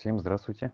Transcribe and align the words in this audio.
Всем 0.00 0.18
здравствуйте. 0.18 0.72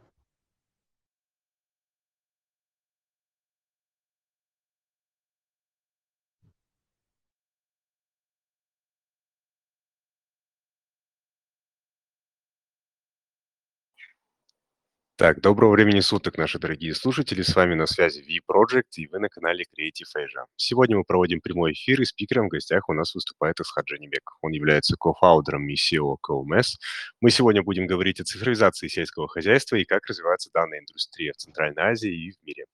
Так, 15.19 15.40
доброго 15.40 15.72
времени 15.72 16.01
суток, 16.01 16.37
наши 16.37 16.59
дорогие 16.59 16.95
слушатели. 16.95 17.41
С 17.41 17.56
вами 17.56 17.73
на 17.73 17.87
связи 17.87 18.20
V-Project, 18.20 18.96
и 18.96 19.06
вы 19.06 19.19
на 19.19 19.30
канале 19.30 19.65
Creative 19.65 20.05
Asia. 20.15 20.45
Сегодня 20.56 20.98
мы 20.98 21.05
проводим 21.05 21.41
прямой 21.41 21.73
эфир, 21.73 22.02
и 22.02 22.05
спикером 22.05 22.48
в 22.48 22.51
гостях 22.51 22.91
у 22.91 22.92
нас 22.92 23.15
выступает 23.15 23.59
Исхат 23.59 23.87
Джанибек. 23.87 24.33
Он 24.42 24.52
является 24.52 24.95
кофаундером 24.95 25.66
и 25.70 25.75
CEO 25.75 26.16
COMS. 26.23 26.75
Мы 27.23 27.30
сегодня 27.30 27.62
будем 27.62 27.87
говорить 27.87 28.20
о 28.20 28.25
цифровизации 28.25 28.89
сельского 28.89 29.27
хозяйства 29.27 29.77
и 29.77 29.87
как 29.87 30.05
развивается 30.06 30.51
данная 30.52 30.80
индустрия 30.80 31.33
в 31.33 31.37
Центральной 31.37 31.83
Азии 31.83 32.12
и 32.12 32.33
в 32.33 32.42
мире. 32.42 32.67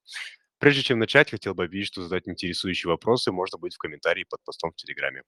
Прежде 0.59 0.83
чем 0.83 0.99
начать, 0.99 1.31
хотел 1.31 1.55
бы 1.55 1.63
объявить, 1.63 1.87
что 1.87 2.03
задать 2.03 2.27
интересующие 2.27 2.91
вопросы 2.91 3.31
можно 3.31 3.57
будет 3.57 3.75
в 3.75 3.79
комментарии 3.79 4.27
под 4.29 4.43
постом 4.43 4.73
в 4.73 4.75
Телеграме. 4.75 5.23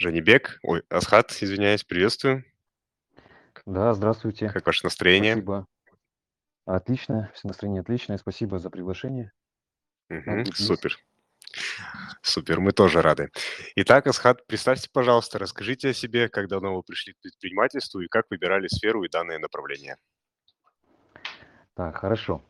Жанибек, 0.00 0.58
ой, 0.64 0.82
Асхат, 0.88 1.30
извиняюсь, 1.40 1.84
приветствую. 1.84 2.44
Да, 3.64 3.94
здравствуйте. 3.94 4.48
Как 4.48 4.66
ваше 4.66 4.84
настроение? 4.84 5.34
Спасибо. 5.34 5.68
Отлично, 6.66 7.30
все 7.34 7.48
настроение 7.48 7.82
отличное. 7.82 8.18
Спасибо 8.18 8.58
за 8.58 8.70
приглашение. 8.70 9.32
Здесь. 10.08 10.56
супер. 10.56 10.96
Супер, 12.22 12.60
мы 12.60 12.72
тоже 12.72 13.02
рады. 13.02 13.30
Итак, 13.76 14.06
Асхат, 14.06 14.46
представьте, 14.46 14.88
пожалуйста, 14.92 15.38
расскажите 15.38 15.90
о 15.90 15.94
себе, 15.94 16.28
как 16.28 16.48
давно 16.48 16.74
вы 16.74 16.82
пришли 16.82 17.12
к 17.12 17.20
предпринимательству 17.20 18.00
и 18.00 18.08
как 18.08 18.26
выбирали 18.30 18.66
сферу 18.66 19.04
и 19.04 19.08
данное 19.08 19.38
направление. 19.38 19.96
Так, 21.74 21.98
хорошо. 21.98 22.42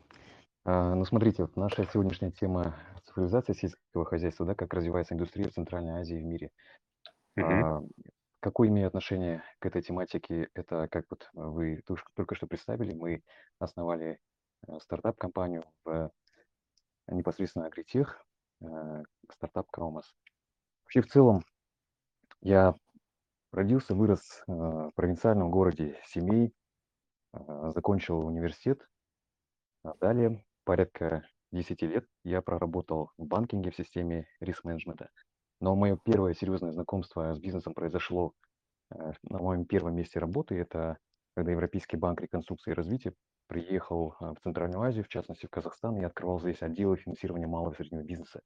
А, 0.63 0.95
Ну, 0.95 1.05
смотрите, 1.05 1.43
вот 1.43 1.55
наша 1.57 1.85
сегодняшняя 1.91 2.31
тема 2.31 2.75
цифровизация 3.05 3.53
сельского 3.53 4.05
хозяйства, 4.05 4.45
да, 4.45 4.55
как 4.55 4.73
развивается 4.73 5.13
индустрия 5.13 5.49
в 5.49 5.53
Центральной 5.53 6.01
Азии 6.01 6.17
и 6.17 6.21
в 6.21 6.25
мире. 6.25 6.51
Мгм, 7.35 7.63
А, 7.63 7.81
Какое 8.45 8.69
имею 8.69 8.85
отношение 8.85 9.43
к 9.57 9.65
этой 9.65 9.81
тематике? 9.81 10.49
Это, 10.53 10.87
как 10.89 11.07
вот 11.09 11.27
вы 11.33 11.81
только 12.13 12.35
что 12.35 12.45
представили, 12.45 12.93
мы 12.93 13.23
основали 13.57 14.19
э, 14.67 14.79
стартап-компанию 14.81 15.63
в 15.83 16.11
непосредственно 17.07 17.65
агритех, 17.65 18.23
э, 18.61 19.03
стартап 19.31 19.65
Кромас. 19.71 20.13
Вообще, 20.83 21.01
в 21.01 21.07
целом, 21.07 21.43
я 22.41 22.75
родился, 23.51 23.95
вырос 23.95 24.43
э, 24.45 24.51
в 24.51 24.91
провинциальном 24.93 25.49
городе 25.49 25.99
Семей, 26.05 26.53
закончил 27.33 28.27
университет. 28.27 28.87
А 29.81 29.95
Далее, 29.99 30.45
порядка 30.65 31.27
10 31.51 31.81
лет 31.81 32.05
я 32.23 32.43
проработал 32.43 33.09
в 33.17 33.25
банкинге 33.25 33.71
в 33.71 33.75
системе 33.75 34.27
риск-менеджмента. 34.39 35.09
Но 35.59 35.75
мое 35.75 35.97
первое 36.03 36.33
серьезное 36.33 36.71
знакомство 36.71 37.33
с 37.33 37.39
бизнесом 37.39 37.73
произошло 37.73 38.33
э, 38.91 39.13
на 39.23 39.39
моем 39.39 39.65
первом 39.65 39.95
месте 39.95 40.19
работы. 40.19 40.55
Это 40.55 40.97
когда 41.35 41.51
Европейский 41.51 41.97
банк 41.97 42.21
реконструкции 42.21 42.71
и 42.71 42.75
развития 42.75 43.13
приехал 43.47 44.15
э, 44.19 44.33
в 44.33 44.39
Центральную 44.41 44.81
Азию, 44.81 45.03
в 45.05 45.09
частности 45.09 45.45
в 45.45 45.49
Казахстан, 45.49 45.97
и 45.97 46.03
открывал 46.03 46.39
здесь 46.39 46.61
отделы 46.61 46.97
финансирования 46.97 47.47
малого 47.47 47.73
и 47.73 47.75
среднего 47.75 48.03
бизнеса. 48.03 48.41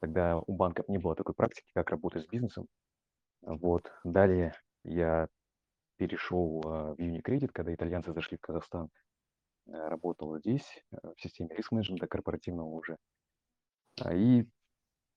Тогда 0.00 0.38
у 0.38 0.52
банков 0.54 0.88
не 0.88 0.98
было 0.98 1.14
такой 1.14 1.34
практики, 1.34 1.70
как 1.74 1.90
работать 1.90 2.24
с 2.24 2.26
бизнесом. 2.26 2.66
Вот. 3.42 3.90
Далее 4.04 4.54
я 4.84 5.28
перешел 5.96 6.62
э, 6.64 6.94
в 6.94 6.98
Unicredit, 6.98 7.48
когда 7.52 7.74
итальянцы 7.74 8.12
зашли 8.12 8.38
в 8.38 8.40
Казахстан, 8.40 8.88
э, 9.66 9.72
работал 9.88 10.38
здесь, 10.38 10.82
э, 10.92 10.96
в 11.14 11.20
системе 11.20 11.54
риск-менеджмента 11.54 12.06
корпоративного 12.06 12.68
уже. 12.68 12.96
А, 14.02 14.14
И 14.14 14.46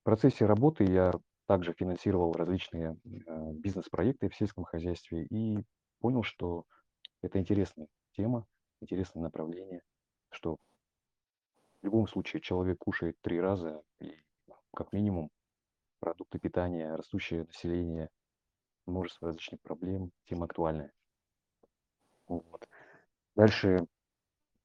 в 0.04 0.10
процессе 0.12 0.44
работы 0.44 0.84
я 0.84 1.12
также 1.46 1.72
финансировал 1.72 2.34
различные 2.34 2.98
э, 3.06 3.52
бизнес-проекты 3.54 4.28
в 4.28 4.36
сельском 4.36 4.64
хозяйстве 4.64 5.24
и 5.24 5.64
понял, 5.98 6.22
что 6.22 6.66
это 7.22 7.38
интересная 7.38 7.88
тема, 8.12 8.46
интересное 8.82 9.22
направление, 9.22 9.80
что 10.28 10.58
в 11.80 11.84
любом 11.84 12.06
случае 12.06 12.42
человек 12.42 12.76
кушает 12.80 13.16
три 13.22 13.40
раза 13.40 13.80
и 13.98 14.14
как 14.74 14.92
минимум 14.92 15.30
продукты 16.00 16.38
питания, 16.38 16.94
растущее 16.94 17.44
население, 17.44 18.10
множество 18.84 19.28
различных 19.28 19.62
проблем, 19.62 20.10
тема 20.26 20.44
актуальная. 20.44 20.92
Вот. 22.26 22.68
Дальше 23.36 23.86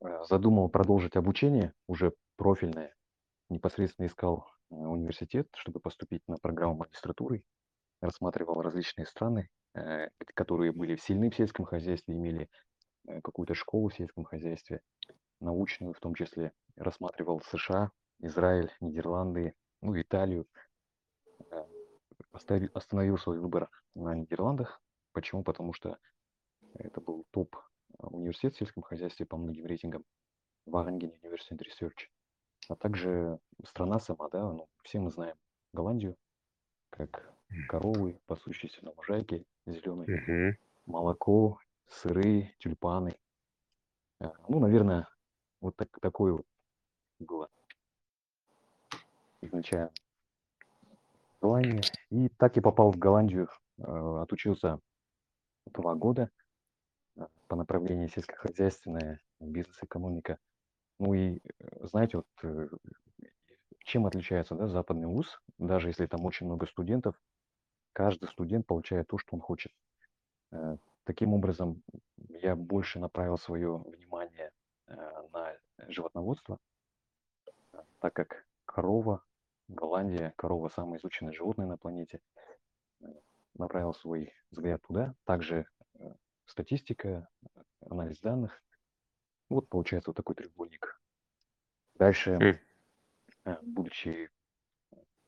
э, 0.02 0.24
задумал 0.26 0.68
продолжить 0.68 1.16
обучение, 1.16 1.74
уже 1.88 2.12
профильное. 2.36 2.94
Непосредственно 3.48 4.08
искал 4.08 4.59
университет, 4.69 5.47
чтобы 5.56 5.80
поступить 5.80 6.28
на 6.28 6.38
программу 6.38 6.75
магистратуры. 6.75 7.44
Рассматривал 8.02 8.62
различные 8.62 9.06
страны, 9.06 9.50
э, 9.74 10.09
которые 10.35 10.72
были 10.72 10.96
сильны 10.96 11.30
в 11.30 11.35
сельском 11.35 11.66
хозяйстве, 11.66 12.16
имели 12.16 12.50
э, 13.08 13.22
какую-то 13.22 13.56
школу 13.56 13.90
в 13.90 13.96
сельском 13.96 14.24
хозяйстве, 14.24 14.81
научную 15.40 15.94
в 15.94 16.00
том 16.00 16.16
числе. 16.16 16.53
Рассматривал 16.75 17.41
США, 17.41 17.91
Израиль, 18.19 18.72
Нидерланды, 18.79 19.53
ну, 19.81 20.00
Италию. 20.00 20.47
Э, 21.52 21.66
Остановил 22.74 23.18
свой 23.18 23.40
выбор 23.40 23.69
на 23.96 24.13
Нидерландах. 24.13 24.81
Почему? 25.13 25.44
Потому 25.44 25.74
что 25.74 25.97
это 26.75 27.02
был 27.02 27.25
топ 27.31 27.56
э, 27.56 28.06
университет 28.08 28.56
в 28.56 28.58
сельском 28.58 28.84
хозяйстве 28.84 29.25
по 29.25 29.38
многим 29.38 29.66
рейтингам. 29.66 30.06
Wageningen 30.68 31.12
University 31.24 31.58
Research. 31.58 32.08
А 32.69 32.75
также 32.75 33.40
страна 33.66 34.00
сама, 34.00 34.30
да, 34.30 34.53
ну, 34.53 34.69
все 34.84 35.00
мы 35.00 35.09
знаем 35.09 35.35
Голландию, 35.74 36.16
как 36.91 37.34
коровы, 37.68 38.22
пасущиеся 38.28 38.85
на 38.85 38.91
лужайке, 38.91 39.44
зеленые, 39.66 40.22
мгм. 40.22 40.57
молоко, 40.85 41.59
сыры, 41.88 42.53
тюльпаны. 42.59 43.18
А, 44.19 44.34
Ну, 44.47 44.59
наверное, 44.59 45.08
вот 45.62 45.75
так, 45.75 45.90
такое 46.00 46.34
вот 46.34 46.46
было 47.18 47.50
изначально 49.41 49.91
желание. 51.41 51.81
И 52.12 52.29
так 52.29 52.56
я 52.56 52.62
попал 52.62 52.91
в 52.91 53.00
Голландию, 53.00 53.50
э, 53.79 53.81
отучился 54.22 54.79
два 55.66 55.96
года 55.96 56.29
э, 57.16 57.25
по 57.47 57.56
направлению 57.56 58.09
сельскохозяйственная, 58.09 59.19
бизнес-экономика. 59.40 60.38
Ну 61.00 61.14
и, 61.14 61.40
э, 61.60 61.88
знаете, 61.88 62.18
вот 62.18 62.28
э, 62.44 62.68
чем 63.80 64.06
отличается 64.06 64.56
да, 64.56 64.68
западный 64.68 65.08
вуз, 65.08 65.42
даже 65.58 65.88
если 65.88 66.06
там 66.06 66.26
очень 66.26 66.46
много 66.46 66.68
студентов, 66.68 67.16
каждый 67.94 68.28
студент 68.28 68.68
получает 68.68 69.08
то, 69.08 69.18
что 69.18 69.36
он 69.36 69.42
хочет. 69.42 69.72
Э, 70.52 70.78
Таким 71.06 71.34
образом, 71.34 71.82
я 72.18 72.56
больше 72.56 73.00
направил 73.00 73.40
свое 73.40 73.78
внимание 73.78 74.52
на 74.86 75.58
животноводство, 75.88 76.59
так 77.98 78.14
как 78.14 78.46
корова, 78.66 79.24
Голландия, 79.68 80.34
корова 80.36 80.70
самое 80.70 81.00
изученное 81.00 81.34
животное 81.34 81.66
на 81.66 81.78
планете, 81.78 82.22
направил 83.56 83.96
свой 83.96 84.32
взгляд 84.52 84.84
туда. 84.84 85.16
Также 85.24 85.66
статистика, 86.46 87.28
анализ 87.90 88.20
данных. 88.20 88.62
Вот 89.50 89.68
получается 89.68 90.12
вот 90.12 90.18
такой 90.18 90.36
треугольник. 90.36 91.02
Дальше, 91.96 92.62
э, 93.46 93.58
будучи 93.62 94.30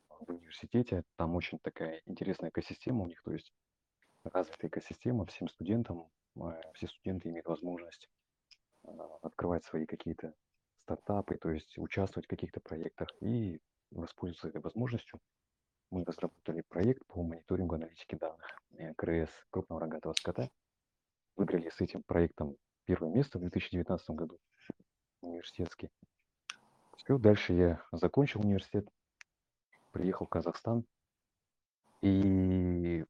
в 0.08 0.30
университете, 0.30 1.04
там 1.16 1.34
очень 1.34 1.58
такая 1.58 2.00
интересная 2.06 2.50
экосистема 2.50 3.02
у 3.02 3.06
них, 3.08 3.20
то 3.22 3.32
есть 3.32 3.52
развитая 4.24 4.68
экосистема 4.68 5.26
всем 5.26 5.48
студентам, 5.48 6.08
э, 6.36 6.60
все 6.74 6.86
студенты 6.86 7.28
имеют 7.30 7.48
возможность 7.48 8.08
э, 8.84 8.88
открывать 9.22 9.64
свои 9.64 9.86
какие-то 9.86 10.34
стартапы, 10.84 11.36
то 11.36 11.50
есть 11.50 11.76
участвовать 11.76 12.26
в 12.26 12.30
каких-то 12.30 12.60
проектах 12.60 13.08
и 13.20 13.60
воспользоваться 13.90 14.48
этой 14.48 14.60
возможностью. 14.60 15.20
Мы 15.90 16.04
разработали 16.04 16.62
проект 16.62 17.04
по 17.06 17.22
мониторингу 17.22 17.74
аналитики 17.74 18.14
данных 18.14 18.48
КРС 18.96 19.30
крупного 19.50 19.82
рогатого 19.82 20.14
скота. 20.14 20.48
Выиграли 21.36 21.68
с 21.68 21.80
этим 21.80 22.02
проектом 22.02 22.56
первое 22.92 23.10
место 23.10 23.38
в 23.38 23.40
2019 23.40 24.10
году 24.10 24.38
университетский. 25.22 25.88
Все, 26.98 27.16
дальше 27.16 27.54
я 27.54 27.82
закончил 27.90 28.40
университет, 28.40 28.86
приехал 29.92 30.26
в 30.26 30.28
Казахстан 30.28 30.84
и 32.02 33.06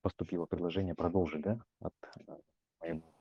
поступило 0.00 0.46
предложение 0.46 0.94
продолжить, 0.94 1.42
да, 1.42 1.60
от 1.80 1.92
э, 2.26 2.38
моего 2.80 3.14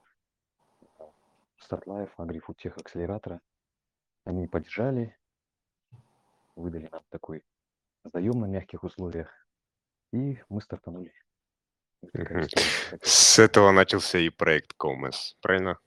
StartLife, 1.59 2.11
AgriFood 2.17 2.55
Tech 2.63 2.79
акселератора. 2.79 3.41
Они 4.23 4.47
поддержали, 4.47 5.17
выдали 6.55 6.87
нам 6.89 7.03
такой 7.09 7.43
заем 8.05 8.39
на 8.39 8.45
мягких 8.45 8.85
условиях, 8.85 9.29
и 10.13 10.41
мы 10.47 10.61
стартанули. 10.61 11.11
С 13.01 13.39
этого 13.39 13.71
начался 13.71 14.19
и 14.19 14.29
проект 14.29 14.75
COMES, 14.79 15.35
правильно? 15.41 15.79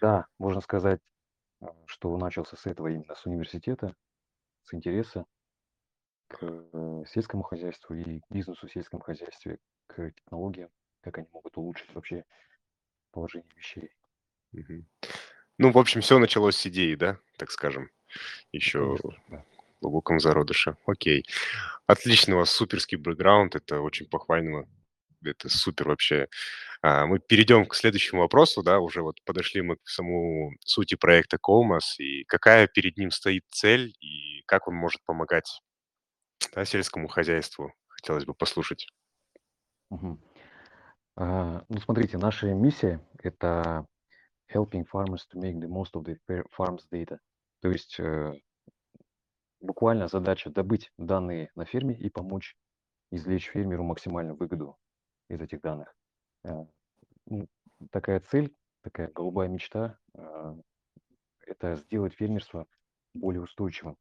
Да, 0.00 0.26
можно 0.38 0.60
сказать, 0.60 1.00
а, 1.60 1.74
что 1.86 2.16
начался 2.16 2.56
с 2.56 2.66
этого 2.66 2.88
именно, 2.88 3.14
с 3.14 3.26
университета, 3.26 3.94
с 4.64 4.74
интереса 4.74 5.24
к 6.28 6.38
э, 6.42 7.04
сельскому 7.08 7.42
хозяйству 7.42 7.94
и 7.94 8.20
бизнесу 8.30 8.66
в 8.66 8.72
сельском 8.72 9.00
хозяйстве, 9.00 9.58
к 9.86 10.10
технологиям, 10.10 10.70
как 11.00 11.18
они 11.18 11.28
могут 11.32 11.56
улучшить 11.56 11.92
вообще 11.94 12.24
положение 13.10 13.52
вещей. 13.56 13.90
Ну, 15.58 15.70
в 15.70 15.78
общем, 15.78 16.00
все 16.00 16.18
началось 16.18 16.56
с 16.56 16.66
идеи, 16.66 16.94
да, 16.94 17.18
так 17.36 17.50
скажем, 17.50 17.90
еще 18.50 18.96
да. 19.28 19.44
в 19.78 19.80
глубоком 19.80 20.18
зародыше. 20.18 20.76
Окей. 20.86 21.24
Вас 21.86 22.50
суперский 22.50 22.96
бэкграунд, 22.96 23.54
это 23.54 23.80
очень 23.80 24.08
похвально. 24.08 24.66
Это 25.30 25.48
супер 25.48 25.88
вообще. 25.88 26.28
А, 26.82 27.06
мы 27.06 27.18
перейдем 27.18 27.66
к 27.66 27.74
следующему 27.74 28.22
вопросу, 28.22 28.62
да, 28.62 28.80
уже 28.80 29.02
вот 29.02 29.22
подошли 29.24 29.62
мы 29.62 29.76
к 29.76 29.88
самому 29.88 30.52
сути 30.60 30.94
проекта 30.96 31.38
Comas, 31.38 31.96
и 31.98 32.24
какая 32.24 32.66
перед 32.66 32.96
ним 32.96 33.10
стоит 33.10 33.44
цель, 33.50 33.94
и 34.00 34.42
как 34.46 34.68
он 34.68 34.74
может 34.74 35.02
помогать, 35.04 35.60
да, 36.54 36.64
сельскому 36.64 37.08
хозяйству. 37.08 37.72
Хотелось 37.88 38.24
бы 38.24 38.34
послушать. 38.34 38.86
Мгм. 39.90 40.20
А, 41.16 41.64
ну, 41.68 41.80
смотрите, 41.80 42.18
наша 42.18 42.52
миссия- 42.54 43.00
это 43.22 43.86
helping 44.52 44.84
farmers 44.92 45.22
to 45.32 45.40
make 45.40 45.54
the 45.60 45.68
most 45.68 45.94
of 45.94 46.04
the 46.04 46.44
farms 46.56 46.80
data. 46.92 47.18
То 47.60 47.70
есть, 47.70 47.98
э, 47.98 48.34
буквально 49.60 50.08
задача 50.08 50.50
добыть 50.50 50.90
данные 50.98 51.50
на 51.54 51.64
ферме 51.64 51.94
и 51.96 52.10
помочь 52.10 52.56
извлечь 53.10 53.48
фермеру 53.48 53.84
максимальную 53.84 54.36
выгоду 54.36 54.76
из 55.28 55.40
этих 55.40 55.60
данных. 55.60 55.94
Э, 56.44 56.64
ну, 57.26 57.48
такая 57.90 58.20
цель, 58.20 58.54
такая 58.82 59.08
голубая 59.08 59.48
мечта, 59.48 59.98
а, 60.16 60.56
это 61.46 61.76
сделать 61.76 62.14
фермерство 62.14 62.66
более 63.14 63.42
устойчивым. 63.42 63.96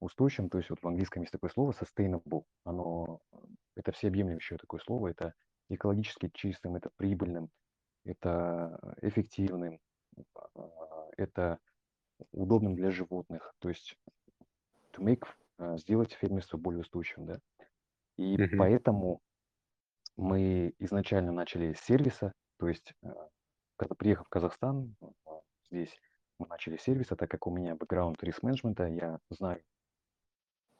Устойчивым, 0.00 0.50
то 0.50 0.58
есть 0.58 0.70
вот 0.70 0.80
в 0.82 0.88
английском 0.88 1.22
есть 1.22 1.32
такое 1.32 1.50
слово 1.50 1.72
sustainable. 1.72 2.44
Оно, 2.64 3.20
э, 3.32 3.36
это 3.76 3.92
всеобъемлющее 3.92 4.58
такое 4.58 4.80
слово. 4.80 5.08
Это 5.08 5.34
экологически 5.68 6.30
чистым, 6.34 6.76
это 6.76 6.90
прибыльным, 6.96 7.50
это 8.04 8.96
эффективным, 9.02 9.80
а, 10.34 11.08
это 11.16 11.58
удобным 12.32 12.76
для 12.76 12.90
животных. 12.90 13.54
То 13.60 13.68
есть 13.70 13.96
to 14.94 15.02
make, 15.02 15.24
а, 15.58 15.76
сделать 15.78 16.12
фермерство 16.12 16.58
более 16.58 16.80
устойчивым, 16.82 17.26
да. 17.26 17.40
И 18.18 18.38
Мгм. 18.38 18.50
поэтому 18.56 19.20
мы 20.20 20.74
изначально 20.78 21.32
начали 21.32 21.72
с 21.72 21.80
сервиса, 21.80 22.34
то 22.58 22.68
есть, 22.68 22.92
а, 23.02 23.28
когда 23.76 23.94
приехав 23.94 24.26
в 24.26 24.30
Казахстан, 24.30 24.94
а, 25.00 25.40
здесь 25.70 25.98
мы 26.38 26.46
начали 26.46 26.76
с 26.76 26.82
сервиса, 26.82 27.16
так 27.16 27.30
как 27.30 27.46
у 27.46 27.50
меня 27.50 27.74
бэкграунд 27.74 28.22
риск-менеджмента, 28.22 28.86
я 28.86 29.18
знаю, 29.30 29.62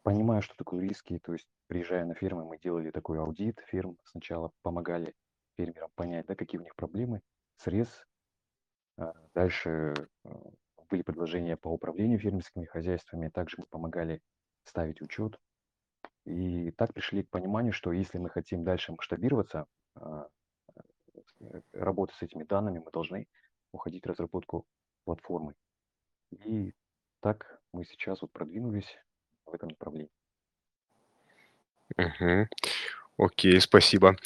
понимаю, 0.02 0.42
что 0.42 0.54
такое 0.56 0.82
риски. 0.82 1.19
То 1.19 1.32
есть, 1.32 1.46
приезжая 1.69 2.04
на 2.04 2.14
фермы, 2.14 2.44
мы 2.44 2.58
делали 2.58 2.90
такой 2.90 3.19
аудит 3.19 3.60
ферм, 3.66 3.96
сначала 4.04 4.52
помогали 4.62 5.14
фермерам 5.56 5.90
понять, 5.94 6.26
да, 6.26 6.34
какие 6.34 6.60
у 6.60 6.64
них 6.64 6.76
проблемы, 6.76 7.22
срез. 7.56 8.04
А, 8.98 9.14
дальше, 9.34 9.94
были 10.90 11.00
предложения 11.00 11.56
по 11.56 11.69
управлению 11.69 12.19
фермерскими 12.19 12.66
хозяйствами, 12.66 13.31
также 13.31 13.56
мы 13.58 13.64
помогали 13.70 14.20
ставить 14.64 15.00
учет. 15.00 15.38
И 16.25 16.70
так 16.72 16.93
пришли 16.93 17.22
к 17.22 17.31
пониманию, 17.31 17.72
что 17.72 17.93
если 17.93 18.19
мы 18.19 18.31
хотим 18.31 18.64
дальше 18.64 18.93
масштабироваться, 18.93 19.67
а, 19.94 20.28
э, 21.40 21.61
работать 21.72 22.17
с 22.17 22.22
этими 22.22 22.44
данными, 22.44 22.78
мы 22.78 22.90
должны 22.90 23.26
уходить 23.72 24.05
в 24.05 24.08
разработку 24.08 24.67
платформы. 25.05 25.55
И 26.31 26.75
так 27.20 27.61
мы 27.72 27.84
сейчас 27.84 28.22
вот 28.22 28.32
продвинулись 28.32 28.99
в 29.46 29.55
этом 29.55 29.70
направлении. 29.70 30.12
Мгм. 31.96 32.49
Окей, 33.22 33.61
спасибо. 33.61 34.17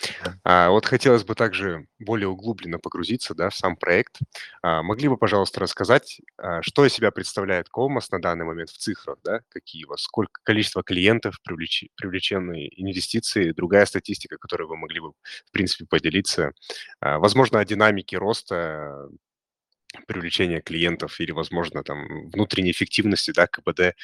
А, 0.45 0.71
вот 0.71 0.87
хотелось 0.87 1.25
бы 1.25 1.35
также 1.35 1.87
более 1.99 2.29
углубленно 2.29 2.79
погрузиться, 2.79 3.35
да, 3.35 3.51
в 3.51 3.57
сам 3.57 3.77
проект. 3.77 4.21
А, 4.63 4.85
могли 4.85 5.09
бы, 5.09 5.17
пожалуйста, 5.17 5.59
рассказать, 5.59 6.21
а, 6.39 6.63
что 6.63 6.87
из 6.87 6.93
себя 6.93 7.11
представляет 7.11 7.69
Комос 7.69 8.13
на 8.13 8.21
данный 8.21 8.45
момент 8.45 8.71
в 8.71 8.79
цифрах, 8.79 9.19
да? 9.25 9.41
Какие 9.49 9.85
у 9.87 9.89
вас, 9.89 10.03
сколько 10.03 10.41
количество 10.45 10.85
клиентов, 10.85 11.41
привлечи 11.43 11.91
привлеченные 11.97 12.69
инвестиции, 12.81 13.51
другая 13.51 13.87
статистика, 13.87 14.37
которой 14.39 14.69
вы 14.69 14.77
могли 14.77 15.01
бы, 15.01 15.11
в 15.11 15.51
принципе, 15.51 15.87
поделиться. 15.87 16.53
А, 17.01 17.19
возможно, 17.19 17.59
о 17.59 17.65
динамике 17.65 18.17
роста, 18.19 19.09
привлечения 20.07 20.61
клиентов 20.61 21.21
или, 21.21 21.33
возможно, 21.33 21.83
там 21.83 22.31
внутренней 22.31 22.73
эффективности, 22.73 23.33
да, 23.33 23.47
КПД, 23.47 23.95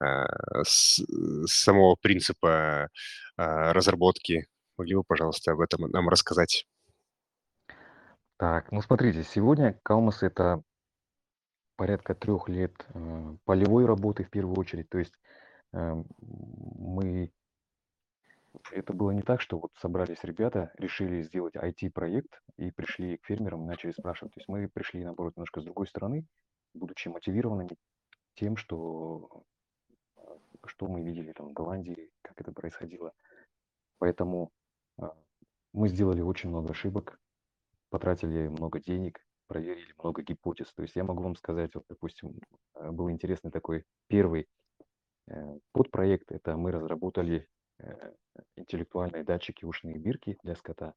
а, 0.00 0.26
с 0.64 1.00
самого 1.46 1.96
принципа, 1.96 2.88
а, 3.36 3.72
разработки. 3.72 4.46
Могли 4.78 4.94
бы, 4.94 5.04
пожалуйста, 5.04 5.52
об 5.52 5.60
этом 5.60 5.90
нам 5.90 6.08
рассказать? 6.08 6.66
Так, 8.38 8.70
ну 8.70 8.82
смотрите, 8.82 9.24
сегодня 9.24 9.78
Калмас- 9.82 10.22
это 10.22 10.62
порядка 11.76 12.14
трех 12.14 12.48
лет, 12.48 12.74
э, 12.94 13.36
полевой 13.44 13.86
работы 13.86 14.24
в 14.24 14.30
первую 14.30 14.58
очередь. 14.58 14.88
То 14.88 14.98
есть, 14.98 15.14
эм, 15.72 16.06
мы 16.20 17.30
это 18.72 18.92
было 18.92 19.10
не 19.10 19.22
так, 19.22 19.40
что 19.40 19.58
вот 19.58 19.72
собрались 19.80 20.22
ребята, 20.24 20.72
решили 20.78 21.22
сделать 21.22 21.56
IT-проект 21.56 22.42
и 22.56 22.70
пришли 22.70 23.18
к 23.18 23.26
фермерам 23.26 23.64
и 23.64 23.66
начали 23.66 23.92
спрашивать. 23.92 24.34
То 24.34 24.40
есть 24.40 24.48
мы 24.48 24.68
пришли, 24.68 25.04
наоборот, 25.04 25.36
немножко 25.36 25.60
с 25.60 25.64
другой 25.64 25.86
стороны, 25.86 26.26
будучи 26.74 27.08
мотивированными 27.08 27.76
тем, 28.34 28.56
что, 28.56 29.44
э, 30.16 30.20
что 30.66 30.86
мы 30.88 31.02
видели 31.02 31.32
там 31.32 31.48
в 31.48 31.52
Голландии, 31.52 32.10
как 32.22 32.40
это 32.40 32.52
происходило. 32.52 33.12
Поэтому, 33.98 34.50
а, 34.98 35.16
мы 35.72 35.88
сделали 35.88 36.20
очень 36.20 36.50
много 36.50 36.70
ошибок, 36.70 37.18
потратили 37.90 38.48
много 38.48 38.80
денег, 38.80 39.20
проверили 39.46 39.94
много 39.98 40.22
гипотез. 40.22 40.72
То 40.74 40.82
есть 40.82 40.96
я 40.96 41.04
могу 41.04 41.22
вам 41.22 41.36
сказать, 41.36 41.74
вот, 41.74 41.84
допустим, 41.88 42.38
э, 42.74 42.90
был 42.90 43.10
интересный 43.10 43.50
такой 43.50 43.84
первый, 44.08 44.48
э, 45.28 45.58
подпроект. 45.72 46.30
Это 46.32 46.56
мы 46.56 46.72
разработали, 46.72 47.46
интеллектуальные 48.56 49.24
датчики 49.24 49.64
ушные 49.64 49.98
бирки 49.98 50.38
для 50.42 50.54
скота, 50.56 50.94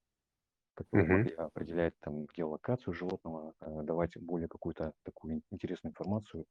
которые 0.76 1.08
Мгм. 1.08 1.10
могли 1.10 1.34
определять 1.34 1.94
там 2.02 2.26
геолокацию 2.36 2.94
животного, 2.94 3.54
э, 3.62 3.84
давать 3.84 4.18
более 4.18 4.48
какую-то 4.50 4.94
такую 5.04 5.36
ин 5.36 5.44
интересную 5.52 5.92
информацию, 5.92 6.46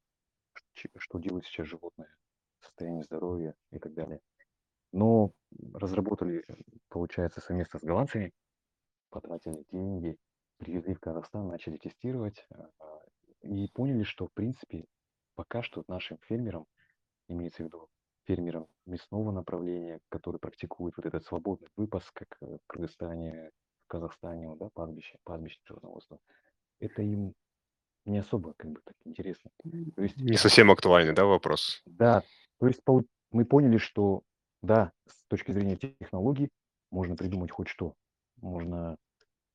что 0.97 1.19
делает 1.19 1.45
сейчас 1.45 1.67
животное, 1.67 2.15
состояние 2.61 3.03
здоровья 3.03 3.55
и 3.71 3.79
так 3.79 3.93
далее. 3.93 4.21
Но 4.93 5.33
разработали, 5.73 6.43
э, 6.47 6.55
получается, 6.89 7.41
совместно 7.41 7.79
с 7.79 7.83
голландцами, 7.83 8.33
потратили 9.09 9.65
деньги, 9.71 10.17
привезли 10.57 10.93
в 10.93 10.99
Казахстан, 10.99 11.47
начали 11.47 11.77
тестировать, 11.77 12.45
а, 12.51 12.69
и 13.41 13.67
поняли, 13.73 14.03
что, 14.03 14.27
в 14.27 14.33
принципе, 14.33 14.85
пока 15.35 15.63
что 15.63 15.83
нашим 15.87 16.17
фермерам, 16.23 16.65
имеется 17.29 17.63
в 17.63 17.67
виду 17.67 17.89
фермерам 18.29 18.67
мясного 18.85 19.31
направления, 19.31 19.99
которые 20.09 20.39
практикуют 20.39 20.95
вот 20.97 21.05
этот 21.07 21.25
свободный 21.25 21.67
выпас, 21.75 22.03
как 22.13 22.37
э, 22.41 22.57
в 22.63 22.67
Кыргызстане, 22.67 23.49
в 23.85 23.87
Казахстане, 23.87 24.47
вот, 24.47 24.59
да, 24.59 24.69
пастбище, 24.69 25.17
пастбище 25.23 25.59
животноводства, 25.65 26.19
это 26.79 27.01
им 27.01 27.33
не 28.05 28.19
особо 28.19 28.53
как 28.55 28.71
бы 28.71 28.81
так 28.83 28.95
интересно. 29.03 29.49
То 29.95 30.03
есть 30.03 30.17
Не 30.17 30.37
совсем 30.37 30.69
актуальный, 30.69 31.13
да, 31.13 31.25
вопрос? 31.25 31.81
Да, 31.85 32.23
то 32.59 32.67
есть 32.67 32.81
мы 33.31 33.45
поняли, 33.45 33.77
что 33.77 34.21
да, 34.61 34.91
с 35.07 35.25
точки 35.27 35.51
зрения 35.51 35.75
технологий 35.75 36.49
можно 36.91 37.15
придумать 37.15 37.51
хоть 37.51 37.67
что. 37.67 37.95
Можно 38.37 38.97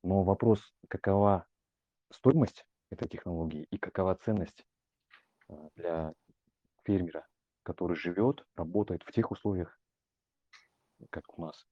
но 0.04 0.22
вопрос, 0.22 0.60
какова 0.88 1.46
стоимость 2.10 2.66
этой 2.90 3.08
технологии 3.08 3.66
и 3.70 3.78
какова 3.78 4.14
ценность, 4.16 4.66
а, 5.48 5.70
для 5.76 6.12
фермера, 6.84 7.26
который 7.64 7.96
живет, 7.96 8.46
работает 8.54 9.02
в 9.02 9.10
тех 9.10 9.32
условиях, 9.32 9.76
как 11.10 11.36
у 11.36 11.42
нас. 11.42 11.66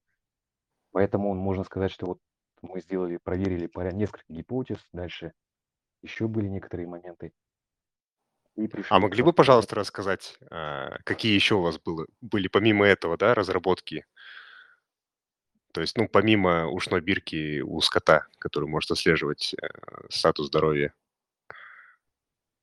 Поэтому 0.90 1.34
можно 1.34 1.64
сказать, 1.64 1.92
что 1.92 2.06
вот 2.06 2.18
мы 2.60 2.80
сделали, 2.80 3.18
проверили 3.18 3.66
поря 3.66 3.92
несколько 3.92 4.24
гипотез, 4.28 4.78
дальше 4.92 5.32
еще 6.02 6.26
были 6.26 6.48
некоторые 6.48 6.88
моменты 6.88 7.32
и 8.56 8.64
А 8.64 8.68
пришли 8.68 8.98
могли 8.98 9.22
бы, 9.22 9.32
пожалуйста, 9.32 9.76
рассказать, 9.76 10.36
а, 10.50 10.98
какие 11.04 11.34
еще 11.34 11.54
у 11.56 11.62
вас 11.62 11.78
было 11.78 12.06
были 12.20 12.48
помимо 12.48 12.86
этого, 12.86 13.16
да, 13.16 13.34
разработки? 13.34 14.04
То 15.72 15.80
есть, 15.80 15.96
ну, 15.96 16.06
помимо 16.06 16.66
ушной 16.66 17.00
бирки 17.00 17.60
у 17.60 17.80
скота, 17.80 18.26
который 18.38 18.68
может 18.68 18.90
отслеживать, 18.90 19.54
э, 19.54 19.66
статус 20.10 20.48
здоровья. 20.48 20.92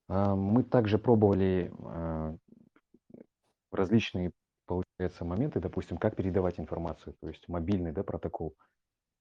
А, 0.07 0.35
мы 0.35 0.63
также 0.63 0.99
пробовали, 0.99 1.71
а, 1.79 2.35
различные, 3.71 4.31
получается, 4.65 5.25
моменты, 5.25 5.59
допустим, 5.59 5.97
как 5.97 6.15
передавать 6.15 6.59
информацию, 6.59 7.15
то 7.19 7.27
есть 7.27 7.47
мобильный, 7.47 7.91
да, 7.91 8.03
протокол. 8.03 8.55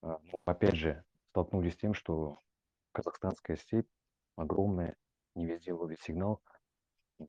А, 0.02 0.18
но 0.22 0.38
опять 0.44 0.74
же, 0.74 1.04
столкнулись 1.30 1.74
с 1.74 1.78
тем, 1.78 1.94
что 1.94 2.40
казахстанская 2.92 3.56
сеть, 3.56 3.86
огромная, 4.36 4.96
не 5.34 5.46
везде 5.46 5.72
ловит 5.72 6.00
сигнал. 6.00 6.42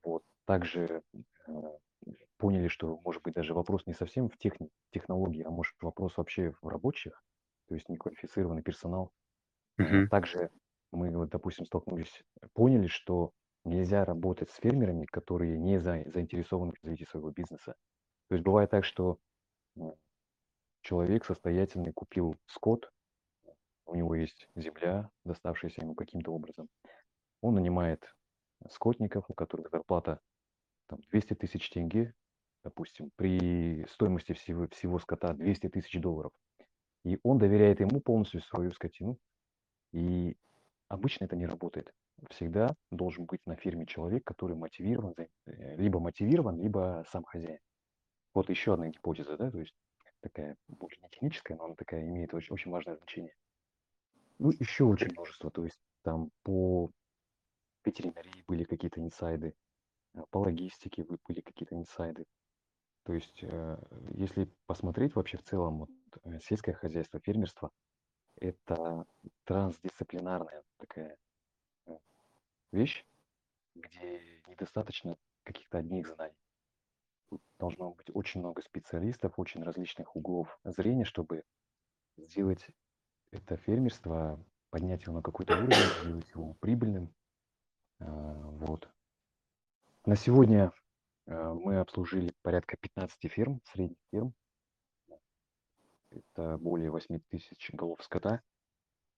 Вот. 0.04 0.24
Также 0.46 1.04
э, 1.48 1.52
поняли, 2.38 2.68
что, 2.68 3.00
может 3.04 3.22
быть, 3.22 3.34
даже 3.34 3.54
вопрос 3.54 3.86
не 3.86 3.94
совсем 3.94 4.30
в 4.30 4.38
техни- 4.38 4.70
технологии, 4.92 5.44
а 5.44 5.50
может 5.50 5.76
вопрос 5.82 6.18
вообще 6.18 6.54
в 6.62 6.68
рабочих, 6.68 7.24
то 7.68 7.76
есть 7.76 7.90
неквалифицированный 7.90 8.64
персонал. 8.64 9.12
Мгм. 9.78 10.10
Также 10.10 10.50
мы, 10.92 11.12
вот, 11.12 11.30
допустим, 11.30 11.66
столкнулись, 11.66 12.24
поняли, 12.54 12.88
что 12.88 13.32
нельзя 13.66 14.06
работать 14.06 14.50
с 14.52 14.56
фермерами, 14.56 15.06
которые 15.06 15.58
не 15.58 15.80
за- 15.80 16.04
заинтересованы 16.12 16.72
в 16.74 16.84
развитии 16.84 17.10
своего 17.10 17.32
бизнеса. 17.32 17.76
То 18.30 18.36
есть 18.36 18.46
бывает 18.46 18.72
так, 18.72 18.86
что 18.86 19.20
м, 19.78 19.94
человек 20.82 21.26
состоятельный 21.26 21.94
купил 21.94 22.36
скот, 22.48 22.92
у 23.86 23.96
него 23.96 24.16
есть 24.16 24.48
земля, 24.56 25.10
доставшаяся 25.26 25.82
ему 25.82 25.96
каким-то 25.96 26.32
образом. 26.32 26.68
Он 27.42 27.56
нанимает 27.56 28.04
скотников, 28.70 29.26
у 29.30 29.34
которых 29.34 29.70
зарплата 29.72 30.20
там 30.88 31.00
200 31.12 31.36
тысяч 31.36 31.70
тенге, 31.70 32.14
допустим, 32.64 33.12
при 33.16 33.86
стоимости 33.90 34.34
всего, 34.34 34.68
всего 34.70 35.00
скота 35.00 35.34
200 35.34 35.70
тысяч 35.70 36.00
долларов. 36.00 36.32
И 37.06 37.20
он 37.24 37.38
доверяет 37.38 37.80
ему 37.80 38.02
полностью 38.02 38.42
свою 38.42 38.72
скотину. 38.72 39.18
И 39.94 40.38
обычно 40.90 41.26
это 41.26 41.36
не 41.36 41.46
работает. 41.46 41.94
Всегда 42.30 42.76
должен 42.92 43.26
быть 43.26 43.46
на 43.46 43.56
ферме 43.56 43.86
человек, 43.86 44.24
который 44.26 44.56
мотивирован, 44.56 45.16
э, 45.18 45.76
либо 45.78 46.00
мотивирован, 46.00 46.60
либо 46.60 47.06
сам 47.10 47.24
хозяин. 47.24 47.60
Вот 48.34 48.50
еще 48.50 48.74
одна 48.74 48.90
гипотеза, 48.90 49.38
да, 49.38 49.50
то 49.52 49.60
есть 49.60 49.76
такая 50.22 50.56
больше 50.68 51.00
не 51.02 51.10
техническая, 51.10 51.58
но 51.58 51.66
она 51.66 51.76
такая 51.76 52.06
имеет 52.06 52.34
очень, 52.34 52.54
очень 52.54 52.72
важное 52.72 52.96
значение. 52.96 53.34
Ну, 54.38 54.52
еще 54.52 54.86
очень 54.86 55.12
множество, 55.12 55.50
то 55.52 55.64
есть 55.64 55.80
там 56.04 56.32
по 56.44 56.92
ветеринарии 57.84 58.44
были 58.48 58.64
какие-то 58.64 59.02
инсайды, 59.02 59.56
э, 60.16 60.22
по 60.30 60.40
логистике 60.40 61.06
были 61.28 61.42
какие-то 61.42 61.76
инсайды. 61.76 62.26
То 63.04 63.14
есть, 63.14 63.40
э, 63.44 63.78
если 64.12 64.50
посмотреть 64.66 65.16
вообще 65.16 65.38
в 65.38 65.44
целом 65.44 65.80
вот, 65.80 65.90
сельское 66.44 66.74
хозяйство, 66.74 67.20
фермерство, 67.20 67.72
это 68.40 69.06
трансдисциплинарная 69.46 70.64
такая 70.78 71.18
вещь, 72.72 73.06
где 73.76 74.42
недостаточно 74.48 75.18
каких-то 75.44 75.80
одних 75.80 76.08
знаний. 76.08 76.36
Должно 77.60 77.92
быть 77.92 78.10
очень 78.14 78.40
много 78.40 78.62
специалистов, 78.62 79.38
очень 79.38 79.64
различных 79.64 80.16
углов 80.16 80.60
зрения, 80.64 81.06
чтобы 81.06 81.44
сделать 82.18 82.66
это 83.32 83.58
фермерство, 83.58 84.44
поднять 84.70 85.04
его 85.04 85.14
на 85.14 85.22
какой-то 85.22 85.54
уровень, 85.54 86.04
сделать 86.04 86.30
его 86.30 86.54
прибыльным. 86.56 87.14
А, 88.00 88.06
Вот. 88.06 88.90
На 90.06 90.16
сегодня 90.16 90.72
э, 91.28 91.54
мы 91.54 91.78
обслужили 91.78 92.34
порядка 92.42 92.78
15 92.78 93.32
ферм, 93.32 93.62
средних 93.66 93.98
ферм. 94.12 94.34
Это 96.10 96.58
более 96.58 96.90
8 96.90 97.20
тысяч 97.30 97.70
голов 97.74 98.02
скота. 98.04 98.42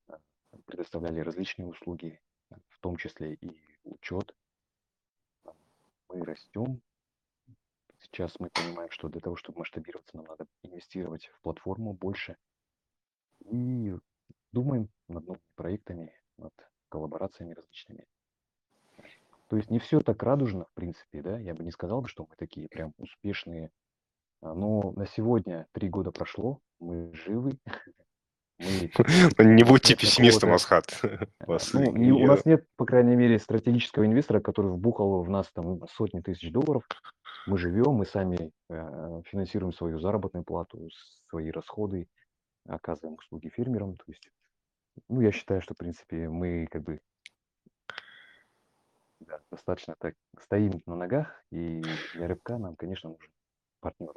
А, 0.08 0.20
Предоставляли 0.66 1.20
различные 1.22 1.68
услуги, 1.68 2.20
э, 2.20 2.31
том 2.82 2.98
числе 2.98 3.36
и 3.36 3.58
учет. 3.84 4.36
Мы 6.10 6.26
растем. 6.26 6.82
Сейчас 8.00 8.40
мы 8.40 8.50
понимаем, 8.50 8.92
что 8.92 9.08
для 9.08 9.22
того, 9.22 9.36
чтобы 9.36 9.60
масштабироваться, 9.60 10.18
нам 10.18 10.26
надо 10.26 10.46
инвестировать 10.64 11.28
в 11.28 11.40
платформу 11.42 11.94
больше. 11.94 12.36
И 13.46 13.96
думаем 14.52 14.90
над 15.08 15.26
новыми 15.26 15.42
проектами, 15.56 16.14
над 16.38 16.54
коллаборациями 16.90 17.54
различными. 17.54 18.06
То 19.48 19.58
есть 19.58 19.70
не 19.70 19.80
все 19.80 20.00
так 20.00 20.22
радужно, 20.24 20.66
в 20.66 20.74
принципе, 20.74 21.22
да, 21.22 21.38
я 21.38 21.54
бы 21.54 21.64
не 21.64 21.72
сказал, 21.72 22.06
что 22.06 22.26
мы 22.30 22.36
такие 22.38 22.68
прям 22.70 22.94
успешные. 22.98 23.70
А, 24.42 24.54
Но 24.54 24.92
на 24.94 25.06
сегодня 25.06 25.68
три 25.74 25.90
года 25.90 26.12
прошло, 26.12 26.60
мы 26.80 27.14
живы, 27.14 27.60
Не 29.40 29.64
у 29.64 29.66
нас 29.66 29.70
будьте 29.70 29.96
пессимистом, 29.96 30.54
Асхат. 30.54 31.02
ну, 31.74 31.96
не- 31.96 32.12
у 32.12 32.26
нас 32.28 32.46
нет, 32.46 32.66
по 32.78 32.86
крайней 32.86 33.16
мере, 33.16 33.40
стратегического 33.40 34.06
инвестора, 34.06 34.40
который 34.40 34.72
вбухал 34.72 35.24
в 35.24 35.30
нас 35.30 35.52
там 35.54 35.88
сотни 35.88 36.20
тысяч 36.20 36.52
долларов. 36.52 36.84
Мы 37.48 37.58
живем, 37.58 37.94
мы 37.94 38.06
сами 38.06 38.52
э, 38.70 39.22
финансируем 39.26 39.74
свою 39.74 40.00
заработную 40.00 40.44
плату, 40.44 40.90
свои 41.30 41.50
расходы, 41.50 42.08
оказываем 42.68 43.16
услуги 43.16 43.50
фермерам. 43.50 43.96
То 43.98 44.04
есть, 44.08 44.30
ну, 45.10 45.22
я 45.22 45.32
считаю, 45.32 45.62
что, 45.62 45.74
в 45.74 45.78
принципе, 45.78 46.30
мы 46.30 46.68
как 46.70 46.84
бы 46.84 47.02
да, 49.22 49.40
достаточно 49.50 49.96
так 49.98 50.16
стоим 50.40 50.82
на 50.86 50.96
ногах, 50.96 51.44
и 51.52 51.82
для 52.14 52.28
рыбка 52.28 52.58
нам, 52.58 52.76
конечно, 52.76 53.10
нужен 53.10 53.32
партнер. 53.80 54.14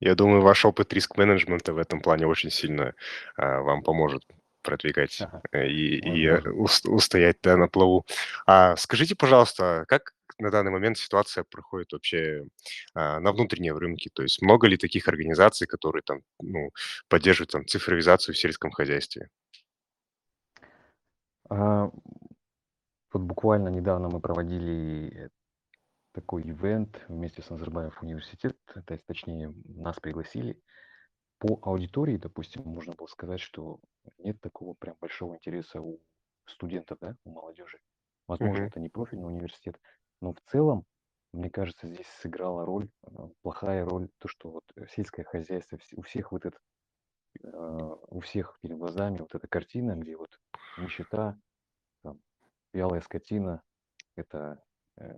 Я 0.00 0.14
думаю, 0.14 0.42
ваш 0.42 0.64
опыт 0.64 0.92
риск-менеджмента 0.92 1.72
в 1.72 1.78
этом 1.78 2.00
плане 2.00 2.26
очень 2.26 2.50
сильно 2.50 2.94
а, 3.36 3.60
вам 3.60 3.82
поможет 3.82 4.22
продвигать 4.62 5.20
Ага, 5.20 5.42
э, 5.52 5.68
и, 5.68 5.96
и, 5.96 6.26
э, 6.26 6.50
устоять 6.50 7.38
да, 7.42 7.56
на 7.56 7.68
плаву. 7.68 8.04
А 8.46 8.76
скажите, 8.76 9.16
пожалуйста, 9.16 9.84
как 9.88 10.12
на 10.38 10.50
данный 10.50 10.70
момент 10.70 10.98
ситуация 10.98 11.44
проходит 11.44 11.92
вообще 11.92 12.44
а, 12.94 13.18
на 13.20 13.32
внутреннем 13.32 13.76
рынке? 13.76 14.10
То 14.12 14.22
есть 14.22 14.42
много 14.42 14.68
ли 14.68 14.76
таких 14.76 15.08
организаций, 15.08 15.66
которые 15.66 16.02
там, 16.02 16.20
ну, 16.40 16.70
поддерживают 17.08 17.50
там, 17.50 17.66
цифровизацию 17.66 18.34
в 18.34 18.38
сельском 18.38 18.70
хозяйстве? 18.70 19.30
А, 21.48 21.90
вот 23.12 23.22
буквально 23.22 23.68
недавно 23.68 24.08
мы 24.08 24.20
проводили 24.20 25.30
такой 26.12 26.42
ивент 26.48 27.04
вместе 27.08 27.42
с 27.42 27.50
Назарбаев 27.50 28.02
университет, 28.02 28.58
то 28.66 28.94
есть, 28.94 29.06
точнее, 29.06 29.54
нас 29.64 30.00
пригласили. 30.00 30.60
По 31.38 31.58
аудитории, 31.62 32.16
допустим, 32.16 32.62
можно 32.64 32.94
было 32.94 33.06
сказать, 33.06 33.40
что 33.40 33.80
нет 34.18 34.40
такого 34.40 34.74
прям 34.74 34.96
большого 35.00 35.36
интереса 35.36 35.80
у 35.80 36.00
студентов, 36.46 36.98
да, 37.00 37.16
у 37.24 37.30
молодежи. 37.32 37.78
Возможно, 38.26 38.64
Мгм. 38.64 38.68
это 38.68 38.80
не 38.80 38.88
профильный 38.88 39.28
университет, 39.28 39.80
но 40.20 40.32
в 40.34 40.40
целом, 40.50 40.86
мне 41.32 41.50
кажется, 41.50 41.86
здесь 41.88 42.08
сыграла 42.08 42.64
роль, 42.66 42.90
э, 43.06 43.10
плохая 43.42 43.84
роль, 43.84 44.10
то, 44.18 44.28
что 44.28 44.50
вот 44.50 44.64
сельское 44.90 45.24
хозяйство, 45.24 45.78
у 45.96 46.02
всех 46.02 46.32
вот 46.32 46.46
это, 46.46 46.58
э, 47.42 47.48
у 47.48 48.20
всех 48.20 48.58
перед 48.60 48.78
глазами 48.78 49.18
вот 49.18 49.34
эта 49.34 49.48
картина, 49.48 49.96
где 49.96 50.16
вот 50.16 50.40
нищета, 50.76 51.38
там, 52.02 52.20
вялая 52.72 53.00
скотина, 53.02 53.62
это 54.16 54.64
э, 54.98 55.14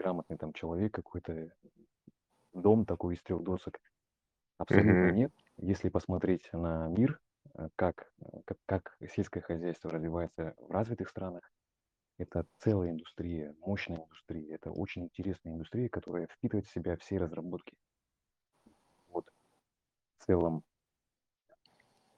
грамотный 0.00 0.38
там 0.38 0.52
человек 0.52 0.94
какой-то, 0.94 1.52
дом 2.54 2.86
такой 2.86 3.14
из 3.14 3.22
трех 3.22 3.42
досок. 3.42 3.78
Абсолютно 4.58 5.08
Мгм. 5.08 5.16
нет. 5.16 5.32
Если 5.58 5.90
посмотреть 5.90 6.50
на 6.52 6.88
мир, 6.88 7.20
э, 7.54 7.68
как, 7.76 8.10
э, 8.20 8.40
как, 8.46 8.58
как 8.66 8.96
сельское 9.12 9.40
хозяйство 9.42 9.90
развивается 9.90 10.54
в 10.58 10.70
развитых 10.70 11.08
странах, 11.08 11.50
это 12.18 12.46
целая 12.58 12.90
индустрия, 12.90 13.54
мощная 13.60 14.04
индустрия. 14.04 14.54
Это 14.54 14.70
очень 14.70 15.04
интересная 15.04 15.54
индустрия, 15.54 15.88
которая 15.88 16.26
впитывает 16.26 16.66
в 16.66 16.72
себя 16.72 16.96
все 16.96 17.18
разработки. 17.18 17.76
Вот 19.08 19.30
в 20.18 20.26
целом. 20.26 20.62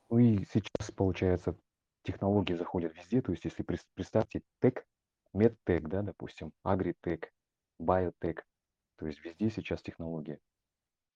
Ну 0.09 0.19
и 0.19 0.45
сейчас, 0.45 0.91
получается, 0.95 1.57
технологии 2.03 2.55
заходят 2.55 2.97
везде. 2.97 3.23
То 3.23 3.33
есть, 3.33 3.45
если 3.45 3.65
представьте 3.95 4.43
тег, 4.61 4.85
медтег, 5.33 5.89
да, 5.89 6.03
допустим, 6.03 6.53
агритег, 6.63 7.33
биотег, 7.83 8.45
то 8.99 9.07
есть 9.07 9.25
везде 9.25 9.51
сейчас 9.51 9.83
технологии. 9.83 10.41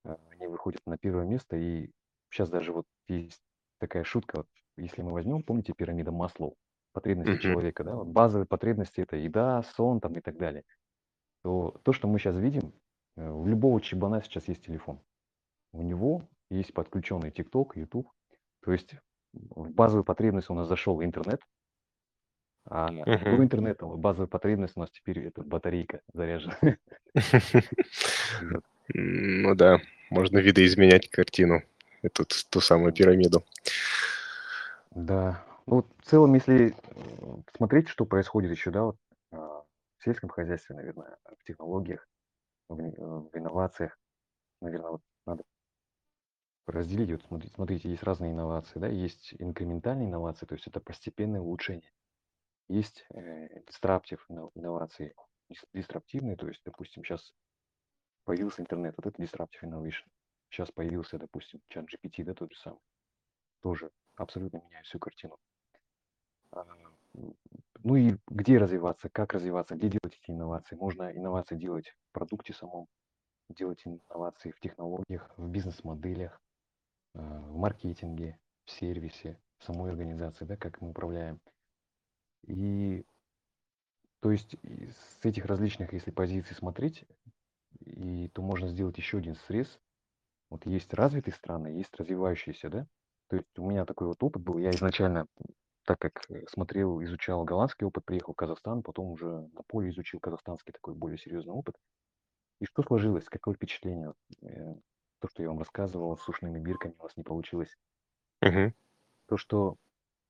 э, 0.04 0.16
они 0.30 0.46
выходят 0.46 0.82
на 0.86 0.98
первое 0.98 1.24
место. 1.26 1.56
И 1.56 1.90
сейчас 2.30 2.50
даже 2.50 2.72
вот 2.72 2.86
есть 3.08 3.42
такая 3.78 4.04
шутка, 4.04 4.38
вот, 4.38 4.48
если 4.76 5.02
мы 5.02 5.12
возьмем, 5.12 5.42
помните 5.42 5.72
пирамида 5.74 6.12
Маслоу, 6.12 6.56
потребности 6.92 7.32
Мгм. 7.32 7.38
человека, 7.38 7.84
да, 7.84 7.96
вот 7.96 8.08
базовые 8.08 8.46
потребности 8.46 9.00
это 9.00 9.16
еда, 9.16 9.62
сон 9.62 10.00
там 10.00 10.14
и 10.14 10.20
так 10.20 10.36
далее, 10.38 10.64
то 11.42 11.80
то, 11.84 11.92
что 11.92 12.08
мы 12.08 12.18
сейчас 12.18 12.36
видим, 12.36 12.72
э, 13.16 13.28
у 13.30 13.46
любого 13.46 13.80
чебана 13.80 14.22
сейчас 14.22 14.48
есть 14.48 14.64
телефон. 14.64 15.00
У 15.72 15.82
него 15.82 16.28
есть 16.50 16.74
подключенный 16.74 17.30
ТикТок, 17.30 17.76
YouTube. 17.76 18.10
То 18.62 18.72
есть 18.72 18.94
в 19.32 19.70
базовую 19.70 20.04
потребность 20.04 20.50
у 20.50 20.54
нас 20.54 20.68
зашел 20.68 21.02
интернет, 21.02 21.40
а 22.68 22.90
интернета 22.90 23.86
вот 23.86 23.98
базовая 23.98 24.26
потребность 24.26 24.76
у 24.76 24.80
нас 24.80 24.90
теперь 24.90 25.20
это 25.20 25.42
батарейка 25.42 26.00
заряжена. 26.12 26.56
Ну 28.94 29.56
да, 29.56 29.80
можно 30.10 30.38
видоизменять 30.38 31.10
картину, 31.10 31.64
эту 32.02 32.24
ту 32.24 32.60
самую 32.60 32.92
пирамиду. 32.92 33.42
Да. 34.92 35.44
Ну, 35.66 35.76
вот 35.76 35.86
в 35.98 36.08
целом, 36.08 36.34
если 36.34 36.76
смотреть, 37.56 37.88
что 37.88 38.06
происходит 38.06 38.52
еще, 38.52 38.70
да, 38.70 38.84
вот, 38.84 38.96
а, 39.32 39.64
в 39.98 40.04
сельском 40.04 40.28
хозяйстве, 40.28 40.76
наверное, 40.76 41.16
в 41.36 41.44
технологиях, 41.44 42.06
в, 42.68 42.76
в 42.76 43.36
инновациях, 43.36 43.98
наверное, 44.60 44.92
вот 44.92 45.02
надо 45.26 45.42
разделить. 46.66 47.10
Вот 47.10 47.22
смотрите, 47.26 47.54
смотрите, 47.54 47.90
есть 47.90 48.02
разные 48.02 48.32
инновации, 48.32 48.78
да, 48.78 48.88
есть 48.88 49.34
инкрементальные 49.38 50.08
инновации, 50.08 50.46
то 50.46 50.54
есть 50.54 50.66
это 50.66 50.80
постепенное 50.80 51.40
улучшение. 51.40 51.90
Есть 52.68 53.06
э, 53.14 53.60
инно- 54.28 54.50
инновации, 54.54 55.14
дис- 55.50 55.66
диструктивные, 55.72 56.36
то 56.36 56.48
есть, 56.48 56.62
допустим, 56.64 57.04
сейчас 57.04 57.32
появился 58.24 58.62
интернет, 58.62 58.94
вот 58.96 59.06
это 59.06 59.22
disruptive 59.22 59.62
innovation. 59.64 60.06
Сейчас 60.50 60.70
появился, 60.72 61.18
допустим, 61.18 61.60
чат 61.68 61.86
GPT, 61.86 62.24
да, 62.24 62.34
тот 62.34 62.52
же 62.52 62.58
самый, 62.58 62.80
тоже 63.62 63.90
абсолютно 64.16 64.58
меняет 64.58 64.86
всю 64.86 64.98
картину. 64.98 65.38
А, 66.52 66.64
Ну 67.82 67.96
и 67.96 68.16
где 68.28 68.58
развиваться, 68.58 69.08
как 69.08 69.32
развиваться, 69.32 69.76
где 69.76 69.88
делать 69.88 70.18
эти 70.20 70.30
инновации? 70.30 70.76
Можно 70.76 71.10
инновации 71.16 71.56
делать 71.56 71.94
в 72.10 72.12
продукте 72.12 72.52
самом, 72.52 72.86
делать 73.50 73.82
инновации 73.86 74.52
в 74.52 74.60
технологиях, 74.60 75.32
в 75.36 75.48
бизнес-моделях, 75.48 76.40
а, 77.14 77.20
в 77.42 77.56
маркетинге, 77.56 78.38
в 78.64 78.70
сервисе, 78.72 79.40
в 79.58 79.64
самой 79.64 79.90
организации, 79.90 80.44
да, 80.46 80.56
как 80.56 80.80
мы 80.80 80.90
управляем. 80.90 81.40
И 82.46 83.04
то 84.20 84.30
есть 84.30 84.56
с 85.20 85.24
этих 85.24 85.44
различных, 85.46 85.92
если 85.92 86.10
позиций 86.10 86.56
смотреть, 86.56 87.04
и 87.80 88.28
то 88.28 88.42
можно 88.42 88.68
сделать 88.68 88.98
еще 88.98 89.18
один 89.18 89.36
срез. 89.36 89.78
Вот 90.50 90.66
есть 90.66 90.94
развитые 90.94 91.34
страны, 91.34 91.68
есть 91.68 91.94
развивающиеся, 91.96 92.68
да? 92.70 92.86
То 93.28 93.36
есть 93.36 93.58
у 93.58 93.68
меня 93.68 93.84
такой 93.84 94.06
вот 94.06 94.22
опыт 94.22 94.42
был. 94.42 94.58
Я 94.58 94.70
изначально, 94.70 95.26
так 95.84 95.98
как 95.98 96.30
э, 96.30 96.46
смотрел, 96.48 97.02
изучал 97.02 97.44
голландский 97.44 97.86
опыт, 97.86 98.04
приехал 98.04 98.32
в 98.32 98.36
Казахстан, 98.36 98.82
потом 98.82 99.10
уже 99.10 99.26
на 99.26 99.62
поле 99.66 99.90
изучил 99.90 100.20
казахстанский 100.20 100.72
такой 100.72 100.94
более 100.94 101.18
серьезный 101.18 101.52
опыт. 101.52 101.76
И 102.60 102.66
что 102.66 102.82
сложилось? 102.82 103.24
Какое 103.24 103.54
впечатление? 103.54 104.14
Э, 104.42 104.74
То, 105.20 105.28
что 105.28 105.42
я 105.42 105.48
вам 105.48 105.58
рассказывал, 105.58 106.16
с 106.16 106.28
ушными 106.28 106.60
бирками 106.60 106.94
у 106.98 107.02
вас 107.02 107.16
не 107.16 107.24
получилось. 107.24 107.76
Мгм. 108.40 108.74
То, 109.26 109.36
что 109.36 109.76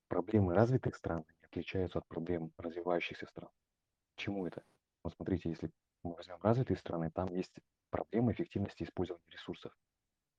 проблемы 0.07 0.55
развитых 0.55 0.95
стран 0.95 1.25
отличаются 1.57 1.99
от 1.99 2.07
проблем 2.07 2.51
развивающихся 2.57 3.25
стран. 3.25 3.49
Чему 4.15 4.45
это? 4.45 4.63
Вот 5.03 5.13
смотрите, 5.15 5.49
если 5.49 5.71
мы 6.03 6.13
возьмем 6.13 6.37
развитые 6.41 6.77
страны, 6.77 7.09
там 7.09 7.33
есть 7.33 7.53
проблемы 7.89 8.31
эффективности 8.31 8.83
использования 8.83 9.25
ресурсов. 9.29 9.75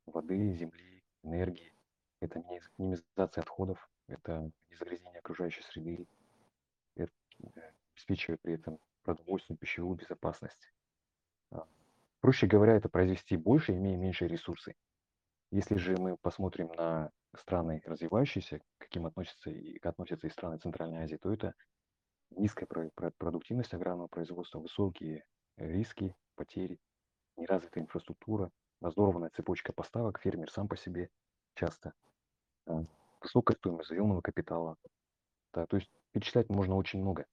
Воды, 0.06 0.54
земли, 0.54 1.02
энергии. 1.22 1.72
Это 2.20 2.42
минимизация 2.78 3.42
отходов, 3.42 3.90
это 4.06 4.50
незагрязнение 4.70 5.18
окружающей 5.18 5.62
среды, 5.62 6.08
это 6.96 7.12
э, 7.54 7.72
обеспечивает 7.92 8.40
при 8.40 8.54
этом 8.54 8.78
продовольственную, 9.02 9.58
пищевую 9.58 9.96
безопасность. 9.96 10.72
А, 11.52 11.66
Проще 12.20 12.46
говоря, 12.46 12.74
это 12.74 12.88
произвести 12.88 13.36
больше, 13.36 13.72
имея 13.76 13.96
меньшие 13.96 14.28
ресурсы. 14.28 14.74
Если 15.50 15.76
же 15.76 15.96
мы 15.96 16.16
посмотрим 16.16 16.68
на 16.76 17.10
страны 17.36 17.82
развивающиеся, 17.84 18.58
к 18.58 18.62
каким 18.78 19.06
относятся 19.06 19.50
и 19.50 19.78
относятся 19.78 20.26
и 20.26 20.30
страны 20.30 20.58
Центральной 20.58 21.04
Азии, 21.04 21.16
то 21.16 21.32
это 21.32 21.54
низкая 22.30 22.66
про- 22.66 22.90
про- 22.94 23.10
продуктивность 23.10 23.74
аграрного 23.74 24.08
производства, 24.08 24.58
высокие 24.58 25.24
э, 25.56 25.70
риски, 25.70 26.14
потери, 26.34 26.78
неразвитая 27.36 27.84
инфраструктура, 27.84 28.50
разорванная 28.80 29.30
цепочка 29.30 29.72
поставок, 29.72 30.20
фермер 30.20 30.50
сам 30.50 30.68
по 30.68 30.76
себе 30.76 31.10
часто, 31.54 31.94
а, 32.66 32.84
высокая 33.20 33.56
стоимость 33.56 33.88
заемного 33.88 34.20
капитала. 34.20 34.76
Да, 35.52 35.66
то 35.66 35.76
есть 35.76 35.90
перечислять 36.12 36.48
можно 36.48 36.76
очень 36.76 37.00
много. 37.00 37.26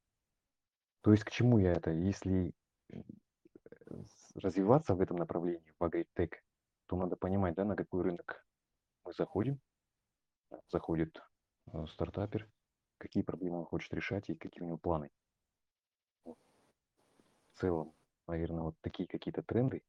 То 1.01 1.11
есть 1.11 1.23
к 1.23 1.31
чему 1.31 1.59
я 1.59 1.73
это? 1.73 1.91
Если 1.91 2.53
э, 2.91 3.01
развиваться 4.35 4.95
в 4.95 5.01
этом 5.01 5.17
направлении, 5.17 5.73
в 5.77 5.83
агритек, 5.83 6.43
то 6.87 6.95
надо 6.95 7.15
понимать, 7.15 7.55
да, 7.55 7.65
на 7.65 7.75
какой 7.75 8.03
рынок 8.03 8.45
мы 9.03 9.13
заходим, 9.13 9.59
заходит 10.69 11.21
э, 11.73 11.85
стартапер, 11.87 12.47
какие 12.97 13.23
проблемы 13.23 13.59
он 13.59 13.65
хочет 13.65 13.93
решать 13.93 14.29
и 14.29 14.35
какие 14.35 14.63
у 14.63 14.67
него 14.67 14.77
планы. 14.77 15.09
В 16.25 17.59
целом, 17.59 17.93
наверное, 18.27 18.63
вот 18.63 18.75
такие 18.81 19.07
какие-то 19.07 19.41
тренды, 19.41 19.81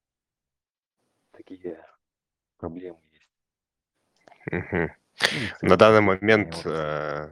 такие 1.32 1.84
проблемы 2.58 3.00
есть. 3.12 3.28
Ну 4.50 4.88
На 5.62 5.76
данный 5.76 6.00
момент, 6.02 6.62
э, 6.64 7.30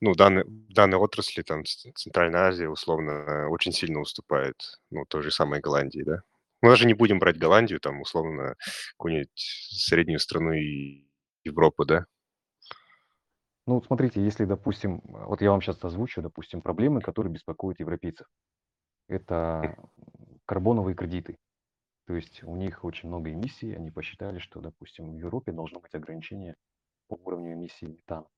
ну, 0.00 0.14
данной 0.14 0.44
данной 0.46 0.98
отрасли, 0.98 1.42
там, 1.42 1.64
Центральная 1.64 2.48
Азия, 2.48 2.68
условно, 2.68 3.48
очень 3.50 3.72
сильно 3.72 4.00
уступает, 4.00 4.80
ну, 4.90 5.04
той 5.06 5.22
же 5.22 5.30
самой 5.30 5.60
Голландии, 5.60 6.02
да? 6.02 6.22
Мы 6.62 6.70
даже 6.70 6.86
не 6.86 6.94
будем 6.94 7.18
брать 7.18 7.38
Голландию, 7.38 7.78
там, 7.80 8.00
условно, 8.00 8.56
какую-нибудь 8.92 9.30
среднюю 9.36 10.18
страну 10.18 10.52
и 10.52 11.06
Европы, 11.44 11.84
да? 11.84 12.06
Ну, 13.66 13.74
вот 13.74 13.84
смотрите, 13.86 14.22
если, 14.22 14.44
допустим, 14.44 14.98
э, 15.08 15.24
вот 15.26 15.40
я 15.42 15.50
вам 15.50 15.60
сейчас 15.60 15.82
озвучу, 15.84 16.22
допустим, 16.22 16.62
проблемы, 16.62 17.00
которые 17.00 17.32
беспокоят 17.32 17.80
европейцев. 17.80 18.26
Это 19.08 19.76
м, 19.98 20.40
карбоновые 20.46 20.96
кредиты. 20.96 21.38
То 22.06 22.14
есть 22.16 22.44
у 22.44 22.56
них 22.56 22.84
очень 22.84 23.08
много 23.08 23.32
эмиссий, 23.32 23.76
они 23.76 23.90
посчитали, 23.90 24.38
что, 24.38 24.60
допустим, 24.60 25.12
в 25.12 25.16
Европе 25.18 25.52
должно 25.52 25.80
быть 25.80 25.94
ограничение 25.94 26.56
по 27.08 27.16
уровню 27.16 27.54
эмиссии 27.54 27.86
метана. 27.86 28.28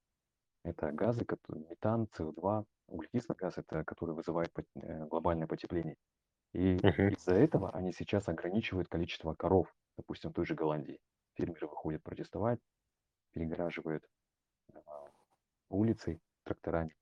Это 0.64 0.92
газы, 0.92 1.26
метан, 1.48 2.08
СО2, 2.14 2.64
углекислый 2.88 3.36
газ, 3.38 3.58
это 3.58 3.84
который 3.84 4.14
вызывает 4.14 4.50
э, 4.76 5.06
глобальное 5.06 5.46
потепление. 5.48 5.96
И 6.54 6.82
Мгм. 6.82 7.10
из-за 7.10 7.34
этого 7.34 7.72
они 7.74 7.92
сейчас 7.92 8.28
ограничивают 8.28 8.88
количество 8.88 9.34
коров, 9.34 9.74
допустим, 9.98 10.30
в 10.30 10.34
той 10.34 10.46
же 10.46 10.54
Голландии. 10.54 11.00
Фермеры 11.36 11.68
выходят 11.68 12.02
протестовать, 12.02 12.60
перегораживают 13.32 14.04
улицы 15.68 16.20
тракторами. 16.44 16.94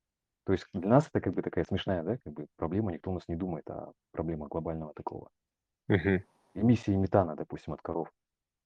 То 0.45 0.53
есть 0.53 0.67
для 0.73 0.89
нас 0.89 1.09
это 1.09 1.21
как 1.21 1.35
бы 1.35 1.43
такая 1.43 1.65
смешная, 1.65 2.03
да, 2.03 2.19
как 2.19 2.33
бы 2.33 2.47
проблема, 2.57 2.93
никто 2.93 3.11
у 3.11 3.15
нас 3.15 3.27
не 3.29 3.37
думает 3.37 3.69
о 3.71 3.93
проблемах 4.13 4.49
глобального 4.49 4.95
такого. 4.95 5.31
Мгм. 5.89 6.25
Эмиссии 6.55 6.95
метана, 6.95 7.37
допустим, 7.37 7.73
от 7.73 7.83
коров. 7.83 8.13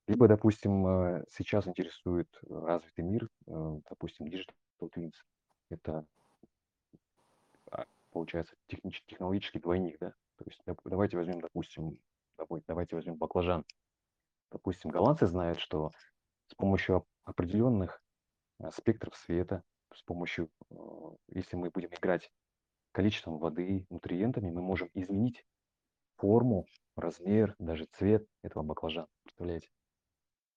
Либо, 0.06 0.28
допустим, 0.28 0.86
э, 0.86 1.24
сейчас 1.30 1.66
интересует 1.66 2.28
развитый 2.48 3.04
мир, 3.04 3.28
э, 3.46 3.80
допустим, 3.88 4.26
Digital 4.26 4.54
Twins. 4.80 5.14
Это, 5.70 6.04
а, 7.70 7.86
получается, 8.10 8.56
технич- 8.66 9.02
технологический 9.06 9.60
двойник, 9.60 9.98
да? 10.00 10.10
То 10.36 10.44
есть 10.46 10.60
давайте 10.84 11.16
возьмем, 11.16 11.40
допустим, 11.40 11.98
давай- 12.36 12.62
давайте 12.66 12.96
возьмем 12.96 13.16
баклажан. 13.16 13.64
Допустим, 14.50 14.90
голландцы 14.90 15.26
знают, 15.26 15.60
что 15.60 15.92
с 16.48 16.54
помощью 16.54 16.96
оп- 16.96 17.08
определенных 17.24 18.02
э, 18.58 18.70
спектров 18.72 19.16
света, 19.16 19.62
с 19.94 20.02
помощью, 20.02 20.50
э, 20.70 20.74
если 21.28 21.56
мы 21.56 21.70
будем 21.70 21.90
играть 21.90 22.32
количеством 22.92 23.38
воды, 23.38 23.86
нутриентами, 23.90 24.50
мы 24.50 24.62
можем 24.62 24.90
изменить 24.94 25.44
форму, 26.16 26.66
размер, 26.96 27.54
даже 27.58 27.86
цвет 27.86 28.26
этого 28.42 28.62
баклажана. 28.62 29.08
Представляете? 29.22 29.70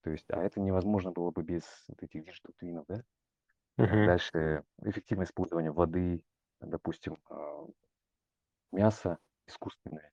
То 0.03 0.11
есть, 0.11 0.25
а 0.29 0.41
это 0.41 0.59
невозможно 0.59 1.11
было 1.11 1.31
бы 1.31 1.43
без 1.43 1.63
вот 1.87 2.03
этих 2.03 2.25
digital 2.25 2.53
twin 2.57 2.73
ов, 2.73 2.85
да? 2.87 3.03
Мгм. 3.77 4.05
Дальше 4.05 4.63
эффективное 4.81 5.25
использование 5.25 5.71
воды, 5.71 6.23
допустим, 6.59 7.17
а, 7.29 7.65
мясо 8.71 9.19
искусственное, 9.47 10.11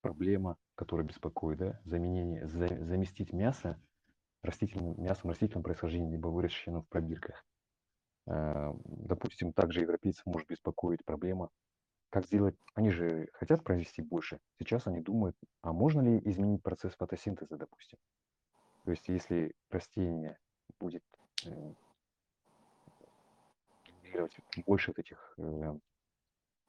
проблема, 0.00 0.56
которая 0.74 1.06
беспокоит, 1.06 1.58
да? 1.58 1.80
Заменение, 1.84 2.46
за- 2.46 2.84
заместить 2.84 3.32
мясо 3.32 3.80
растительным 4.42 5.00
мясом 5.02 5.30
растительного 5.30 5.64
происхождения, 5.64 6.10
либо 6.10 6.28
выращенным 6.28 6.82
в 6.82 6.88
пробирках. 6.88 7.44
А, 8.26 8.74
Допустим, 8.84 9.52
также 9.52 9.80
европейцев 9.80 10.24
может 10.26 10.48
беспокоить 10.48 11.04
проблема, 11.04 11.50
как 12.10 12.26
сделать, 12.26 12.56
они 12.74 12.90
же 12.90 13.28
хотят 13.32 13.64
произвести 13.64 14.00
больше. 14.00 14.38
Сейчас 14.58 14.86
они 14.86 15.00
думают, 15.00 15.36
а 15.62 15.72
можно 15.72 16.00
ли 16.00 16.18
изменить 16.30 16.62
процесс 16.62 16.94
фотосинтеза, 16.94 17.56
допустим. 17.56 17.98
То 18.84 18.90
есть 18.92 19.08
если 19.08 19.54
растение 19.70 20.38
будет 20.78 21.02
э, 21.44 21.74
генерировать 23.84 24.36
больше 24.66 24.90
вот 24.90 24.98
этих 24.98 25.34
э, 25.38 25.78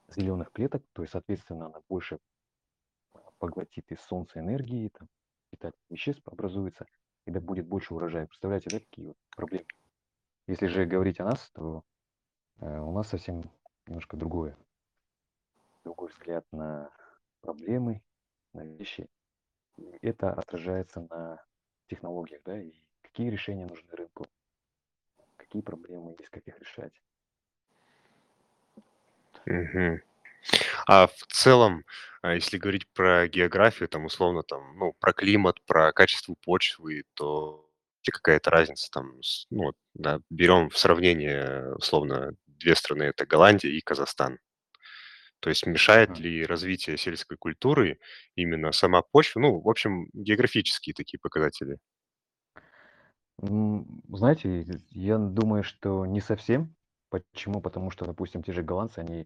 зеленых 0.07 0.51
клеток, 0.51 0.83
то 0.93 1.03
есть, 1.03 1.11
соответственно, 1.11 1.67
она 1.67 1.81
больше 1.89 2.19
поглотит 3.37 3.91
из 3.91 3.99
солнца 4.01 4.39
энергии, 4.39 4.89
там, 4.89 5.07
питательных 5.51 5.89
веществ 5.89 6.27
образуется, 6.27 6.85
и 7.25 7.31
да 7.31 7.39
будет 7.39 7.67
больше 7.67 7.93
урожая. 7.93 8.27
Представляете, 8.27 8.69
да, 8.71 8.79
какие 8.79 9.07
вот 9.07 9.17
проблемы? 9.35 9.65
Если 10.47 10.67
же 10.67 10.86
говорить 10.86 11.19
о 11.19 11.25
нас, 11.25 11.49
то 11.55 11.84
э, 12.60 12.79
у 12.79 12.91
нас 12.91 13.10
совсем 13.10 13.43
немножко 13.88 14.15
другое, 14.15 14.55
другой 15.84 16.10
взгляд 16.10 16.45
на 16.51 16.89
проблемы, 17.41 18.01
на 18.53 18.63
вещи. 18.63 19.10
И 19.77 19.97
это 20.01 20.31
отражается 20.31 21.08
на 21.10 21.43
технологиях, 21.88 22.41
да, 22.45 22.60
и 22.60 22.73
какие 23.01 23.29
решения 23.29 23.65
нужны 23.65 23.89
рынку, 23.91 24.27
какие 25.38 25.62
проблемы 25.62 26.15
есть, 26.19 26.29
как 26.29 26.47
их 26.47 26.60
решать. 26.60 26.93
Мгм. 29.45 30.01
А 30.88 31.08
в 31.08 31.25
целом, 31.27 31.86
а, 32.21 32.36
если 32.36 32.58
говорить 32.58 32.88
про 32.89 33.27
географию, 33.27 33.89
там, 33.89 34.05
условно, 34.05 34.43
там, 34.43 34.77
ну, 34.77 34.93
про 34.93 35.13
климат, 35.13 35.62
про 35.63 35.91
качество 35.91 36.36
почвы, 36.36 37.03
то 37.15 37.64
ли 38.07 38.11
какая-то 38.11 38.49
разница 38.51 38.89
там, 38.91 39.21
с 39.23 39.47
ну, 39.49 39.65
вот, 39.65 39.75
да, 39.93 40.19
берем 40.29 40.69
в 40.69 40.77
сравнение, 40.77 41.73
условно, 41.75 42.31
2 42.47 42.75
страны- 42.75 43.03
это 43.03 43.25
Голландия 43.25 43.69
и 43.71 43.81
Казахстан. 43.81 44.39
То 45.41 45.49
есть 45.49 45.65
мешает 45.65 46.17
ли 46.19 46.45
развитие 46.45 46.97
сельской 46.97 47.37
культуры 47.37 47.99
именно 48.35 48.71
сама 48.71 49.01
почва? 49.01 49.39
Ну, 49.41 49.59
в 49.61 49.69
общем, 49.69 50.07
географические 50.13 50.93
такие 50.93 51.19
показатели. 51.19 51.77
М, 53.41 54.01
знаете, 54.09 54.65
я 54.91 55.17
думаю, 55.17 55.63
что 55.63 56.05
не 56.05 56.21
совсем. 56.21 56.75
Почему? 57.09 57.61
Потому 57.61 57.91
что, 57.91 58.05
допустим, 58.05 58.43
те 58.43 58.53
же 58.53 58.63
голландцы, 58.63 58.99
они, 58.99 59.25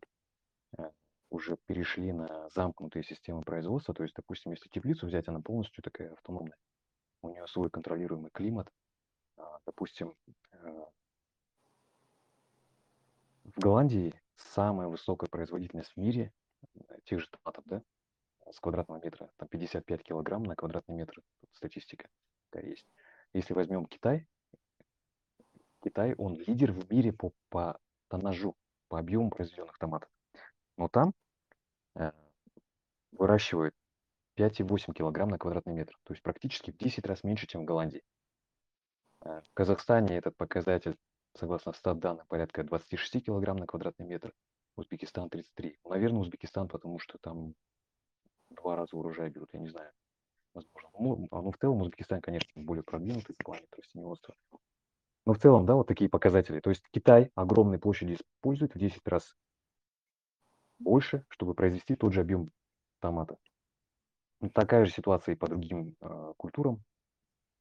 э, 0.79 0.91
уже 1.31 1.57
перешли 1.67 2.13
на 2.13 2.49
замкнутые 2.49 3.03
системы 3.03 3.43
производства. 3.43 3.93
То 3.95 4.03
есть, 4.03 4.15
допустим, 4.15 4.51
если 4.53 4.69
теплицу 4.69 5.07
взять, 5.07 5.27
она 5.29 5.41
полностью 5.41 5.83
такая 5.83 6.13
автономная. 6.13 6.57
У 7.21 7.29
нее 7.29 7.47
свой 7.47 7.69
контролируемый 7.69 8.31
климат. 8.31 8.71
А, 9.37 9.59
допустим, 9.65 10.15
э 10.51 10.85
в 13.45 13.59
Голландии 13.59 14.13
самая 14.35 14.87
высокая 14.87 15.27
производительность 15.27 15.91
в 15.93 15.97
мире, 15.97 16.31
э, 16.61 16.99
тех 17.05 17.19
же 17.19 17.27
томатов, 17.29 17.63
да, 17.65 17.81
с 18.51 18.59
квадратного 18.59 19.01
метра, 19.03 19.29
там 19.37 19.47
55 19.47 20.03
килограмм 20.03 20.43
на 20.43 20.55
квадратный 20.55 20.95
метр. 20.95 21.21
Тут 21.41 21.49
статистика 21.55 22.09
такая 22.49 22.69
есть. 22.69 22.85
Если 23.33 23.53
возьмем 23.53 23.85
Китай 23.85 24.27
Китай, 25.81 26.13
он 26.15 26.35
лидер 26.35 26.71
в 26.71 26.91
мире 26.91 27.13
по 27.13 27.31
по 27.49 27.79
тоннажу, 28.09 28.55
по 28.89 28.99
объему 28.99 29.29
произведенных 29.29 29.77
томатов. 29.77 30.09
Но 30.77 30.87
там, 30.89 31.13
э, 31.95 32.11
выращивают 33.11 33.75
5,8 34.39 34.93
килограмм 34.93 35.29
на 35.29 35.37
квадратный 35.37 35.73
метр, 35.73 35.99
то 36.03 36.13
есть 36.13 36.23
практически 36.23 36.71
в 36.71 36.77
10 36.77 37.05
раз 37.05 37.23
меньше, 37.23 37.45
чем 37.45 37.63
в 37.63 37.65
Голландии. 37.65 38.03
Э, 39.21 39.41
в 39.41 39.53
Казахстане 39.53 40.17
этот 40.17 40.37
показатель, 40.37 40.95
согласно 41.37 41.73
статданным, 41.73 42.25
порядка 42.27 42.63
26 42.63 43.25
килограмм 43.25 43.57
на 43.57 43.67
квадратный 43.67 44.05
метр, 44.05 44.33
Узбекистан 44.77 45.29
33. 45.29 45.77
Наверно, 45.83 46.19
Узбекистан, 46.19 46.69
потому 46.69 46.99
что 46.99 47.17
там 47.19 47.53
2 48.51 48.75
раза 48.77 48.95
урожай 48.95 49.29
берут, 49.29 49.49
я 49.51 49.59
не 49.59 49.67
знаю. 49.67 49.91
Возможно. 50.53 50.89
Ну, 50.97 51.27
а, 51.31 51.41
ну, 51.41 51.51
в 51.51 51.57
целом 51.57 51.81
Узбекистан, 51.81 52.21
конечно, 52.21 52.49
более 52.55 52.83
продвинутый 52.83 53.35
в 53.37 53.43
плане 53.43 53.65
растениеводства. 53.77 54.35
Но 55.25 55.33
в 55.33 55.39
целом, 55.39 55.65
да, 55.65 55.75
вот 55.75 55.87
такие 55.87 56.09
показатели. 56.09 56.61
То 56.61 56.69
есть 56.69 56.83
Китай 56.91 57.29
огромные 57.35 57.77
площади 57.77 58.13
использует 58.13 58.73
в 58.73 58.79
10 58.79 59.05
раз 59.05 59.35
больше, 60.79 61.25
чтобы 61.27 61.53
произвести 61.53 61.95
тот 61.95 62.13
же 62.13 62.21
объем 62.21 62.49
томатов. 62.99 63.37
Ну, 64.41 64.49
такая 64.49 64.85
же 64.85 64.91
ситуация 64.91 65.35
и 65.35 65.37
по 65.37 65.47
другим, 65.47 65.95
а, 66.01 66.33
культурам 66.37 66.83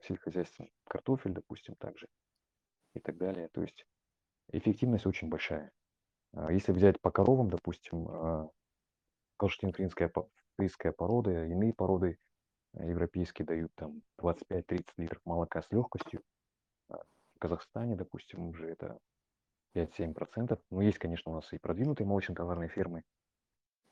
сельскохозяйственным. 0.00 0.70
Картофель, 0.84 1.32
допустим, 1.32 1.74
также 1.76 2.08
и 2.94 3.00
так 3.00 3.16
далее. 3.16 3.48
То 3.48 3.62
есть 3.62 3.84
эффективность 4.52 5.06
очень 5.06 5.28
большая. 5.28 5.72
А 6.32 6.52
если 6.52 6.72
взять 6.72 7.00
по 7.00 7.10
коровам, 7.10 7.50
допустим, 7.50 8.06
а, 8.08 8.48
фризская 10.56 10.92
порода, 10.92 11.46
иные 11.46 11.72
породы, 11.72 12.18
э, 12.74 12.88
европейские 12.90 13.46
дают 13.46 13.72
там 13.74 14.02
25-30 14.18 14.92
литров 14.96 15.20
молока 15.24 15.62
с 15.62 15.70
легкостью. 15.70 16.22
В 16.88 17.38
Казахстане, 17.38 17.94
допустим, 17.94 18.48
уже 18.48 18.68
это 18.68 18.98
5-7 19.72 20.12
Но 20.70 20.82
есть, 20.82 20.98
конечно, 20.98 21.30
у 21.30 21.34
нас 21.36 21.52
и 21.52 21.58
продвинутые 21.58 22.06
молочно-товарные 22.06 22.68
фермы. 22.68 23.04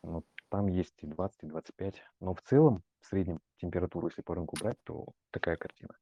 Но 0.02 0.22
там 0.48 0.66
есть 0.66 0.94
и 1.02 1.06
20, 1.06 1.44
и 1.44 1.46
25. 1.46 2.02
Но 2.20 2.34
в 2.34 2.42
целом, 2.42 2.82
в 3.00 3.06
среднем 3.06 3.40
температуру, 3.58 4.08
если 4.08 4.22
по 4.22 4.34
рынку 4.34 4.56
брать, 4.60 4.78
то 4.84 5.06
такая 5.30 5.56
картина. 5.56 5.96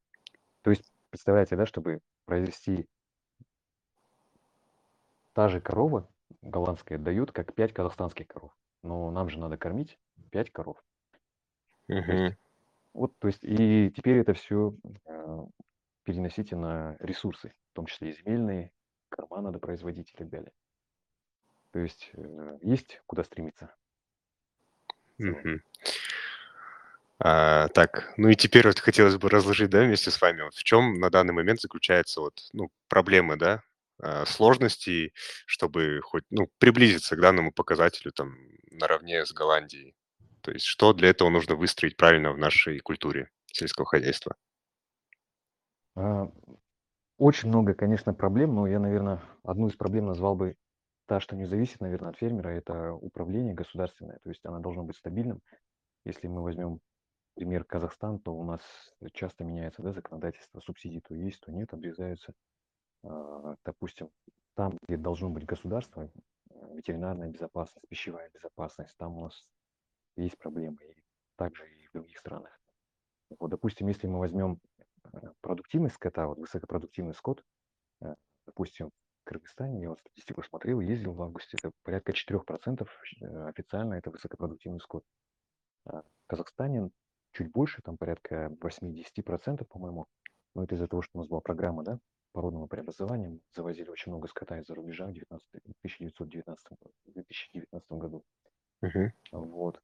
То 0.62 0.70
есть 0.70 0.92
представляете, 1.10 1.56
да, 1.56 1.66
чтобы 1.66 2.00
произвести 2.24 2.88
та 5.32 5.48
же 5.48 5.60
корова 5.60 6.08
голландская 6.42 6.98
дает, 6.98 7.32
как 7.32 7.54
5 7.54 7.72
казахстанских 7.72 8.28
коров. 8.28 8.52
Но 8.82 9.10
нам 9.10 9.28
же 9.28 9.38
надо 9.38 9.56
кормить 9.56 9.98
5 10.30 10.50
коров. 10.50 10.82
То 11.86 11.94
есть 11.94 12.38
вот, 12.94 13.12
то 13.18 13.26
есть 13.26 13.42
и 13.42 13.90
теперь 13.90 14.18
это 14.18 14.34
все 14.34 14.74
а, 15.06 15.46
переносите 16.04 16.54
на 16.54 16.96
ресурсы, 17.00 17.52
в 17.72 17.74
том 17.74 17.86
числе 17.86 18.10
и 18.10 18.12
земельные, 18.12 18.70
корма 19.08 19.40
надо 19.40 19.58
производить 19.58 20.10
и 20.12 20.16
так 20.16 20.28
далее. 20.28 20.52
То 21.72 21.80
есть, 21.80 22.10
э, 22.12 22.58
есть 22.62 23.02
куда 23.06 23.24
стремиться. 23.24 23.74
Мгм. 25.18 25.60
А, 27.20 27.68
так, 27.68 28.12
ну 28.16 28.28
и 28.28 28.34
теперь 28.34 28.66
вот 28.66 28.80
хотелось 28.80 29.16
бы 29.16 29.28
разложить, 29.28 29.70
да, 29.70 29.82
вместе 29.84 30.10
с 30.10 30.20
вами, 30.20 30.42
вот 30.42 30.54
в 30.54 30.64
чем 30.64 30.94
на 30.94 31.10
данный 31.10 31.32
момент 31.32 31.60
заключается 31.60 32.20
вот, 32.20 32.34
ну, 32.52 32.70
проблемы, 32.88 33.36
да, 33.36 33.62
а, 34.02 34.26
сложности, 34.26 35.12
чтобы 35.46 36.00
хоть, 36.02 36.24
ну, 36.30 36.48
приблизиться 36.58 37.16
к 37.16 37.20
данному 37.20 37.52
показателю 37.52 38.12
там 38.12 38.34
наравне 38.70 39.24
с 39.24 39.32
Голландией. 39.32 39.94
То 40.42 40.50
есть 40.50 40.66
что 40.66 40.92
для 40.92 41.08
этого 41.10 41.30
нужно 41.30 41.54
выстроить 41.54 41.96
правильно 41.96 42.32
в 42.32 42.38
нашей 42.38 42.80
культуре 42.80 43.30
сельского 43.52 43.86
хозяйства? 43.86 44.34
А, 45.96 46.28
очень 47.18 47.48
много, 47.48 47.74
конечно, 47.74 48.14
проблем, 48.14 48.54
но 48.54 48.66
я, 48.66 48.78
наверно, 48.80 49.22
одну 49.44 49.68
из 49.68 49.76
проблем 49.76 50.06
назвал 50.06 50.36
бы 50.36 50.56
та, 51.06 51.20
что 51.20 51.36
не 51.36 51.44
зависит, 51.46 51.80
наверно, 51.80 52.08
от 52.08 52.16
фермера- 52.16 52.48
это 52.50 52.92
управление 52.94 53.54
государственное. 53.54 54.18
То 54.22 54.30
есть 54.30 54.44
оно 54.44 54.60
должно 54.60 54.84
быть 54.84 54.96
стабильным. 54.96 55.42
Если 56.04 56.28
мы 56.28 56.42
возьмем 56.42 56.80
пример 57.34 57.64
Казахстан, 57.64 58.18
то 58.20 58.34
у 58.34 58.44
нас 58.44 58.62
часто 59.12 59.44
меняется, 59.44 59.82
да, 59.82 59.92
законодательство, 59.92 60.60
субсидии 60.60 61.00
то 61.00 61.14
есть, 61.14 61.40
то 61.40 61.52
нет, 61.52 61.72
обрезаются. 61.72 62.32
А, 63.02 63.56
допустим, 63.64 64.10
там, 64.54 64.78
где 64.86 64.96
должно 64.96 65.30
быть 65.30 65.44
государство, 65.44 66.10
ветеринарная 66.72 67.28
безопасность, 67.28 67.86
пищевая 67.88 68.30
безопасность, 68.30 68.94
там 68.96 69.18
у 69.18 69.22
нас 69.24 69.46
есть 70.16 70.38
проблемы, 70.38 70.78
и 70.84 71.02
также 71.36 71.68
и 71.68 71.86
в 71.88 71.92
других 71.92 72.18
странах. 72.18 72.60
Вот, 73.38 73.50
допустим, 73.50 73.88
если 73.88 74.06
мы 74.06 74.20
возьмем, 74.20 74.60
э, 75.12 75.32
продуктивность 75.40 75.96
скота, 75.96 76.28
вот 76.28 76.38
высокопродуктивный 76.38 77.14
скот, 77.14 77.42
э, 78.00 78.14
допустим, 78.46 78.90
Кыргызстане, 79.24 79.82
я 79.82 79.88
вот 79.90 80.00
статистику 80.00 80.42
смотрел, 80.42 80.80
ездил 80.80 81.12
в 81.12 81.22
августе, 81.22 81.56
это 81.58 81.72
порядка 81.82 82.12
4 82.12 82.40
э, 82.40 83.48
официально 83.48 83.94
это 83.94 84.10
высокопродуктивный 84.10 84.80
скот. 84.80 85.04
А 85.86 86.02
в 86.02 86.26
Казахстане 86.26 86.90
чуть 87.32 87.50
больше, 87.50 87.82
там 87.82 87.96
порядка 87.96 88.56
8-10 88.60 89.64
по-моему. 89.64 90.06
Но 90.54 90.64
это 90.64 90.76
из-за 90.76 90.86
того, 90.86 91.02
что 91.02 91.18
у 91.18 91.18
нас 91.18 91.28
была 91.28 91.40
программа, 91.40 91.82
да, 91.82 91.98
породного 92.32 92.66
преобразования. 92.66 93.28
Мы 93.28 93.40
завозили 93.54 93.88
очень 93.88 94.12
много 94.12 94.28
скота 94.28 94.58
из-за 94.60 94.74
рубежа 94.74 95.06
в 95.06 95.12
19 95.12 95.48
1919 95.54 96.66
в 97.06 97.12
2019 97.12 97.92
году. 97.92 98.24
Мгм. 98.82 99.12
Вот. 99.32 99.80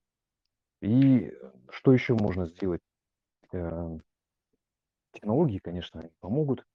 И, 0.81 1.27
э, 1.27 1.53
что 1.71 1.93
еще 1.93 2.15
можно 2.15 2.47
сделать? 2.47 2.81
Э, 3.53 3.99
технологии, 5.13 5.59
конечно, 5.59 6.09
помогут, 6.21 6.67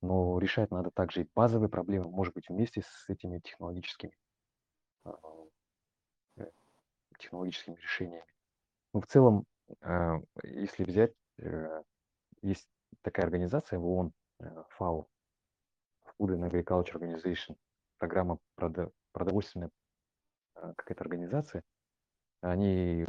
но 0.00 0.38
решать 0.38 0.70
надо 0.70 0.90
также 0.90 1.22
и 1.22 1.28
базовые 1.34 1.68
проблемы, 1.68 2.10
может 2.10 2.34
быть, 2.34 2.48
вместе 2.48 2.82
с 2.82 3.08
этими 3.08 3.40
технологическими 3.40 4.16
а, 5.04 5.18
э, 6.36 6.50
технологическими 7.18 7.76
решениями. 7.76 8.26
Ну, 8.94 9.00
в 9.00 9.06
целом, 9.06 9.44
а, 9.80 10.18
если 10.42 10.84
взять, 10.84 11.12
э, 11.38 11.82
есть 12.42 12.68
такая 13.02 13.26
организация 13.26 13.78
в 13.78 13.86
ООН, 13.86 14.12
э, 14.40 14.64
FAO, 14.78 15.06
Food 16.18 16.38
and 16.38 16.50
Agriculture 16.50 16.94
Organization, 16.94 17.56
программа 17.98 18.38
продо 18.54 18.92
продовольственная, 19.12 19.70
какая-то 20.54 21.02
организация. 21.02 21.62
Они 22.40 23.06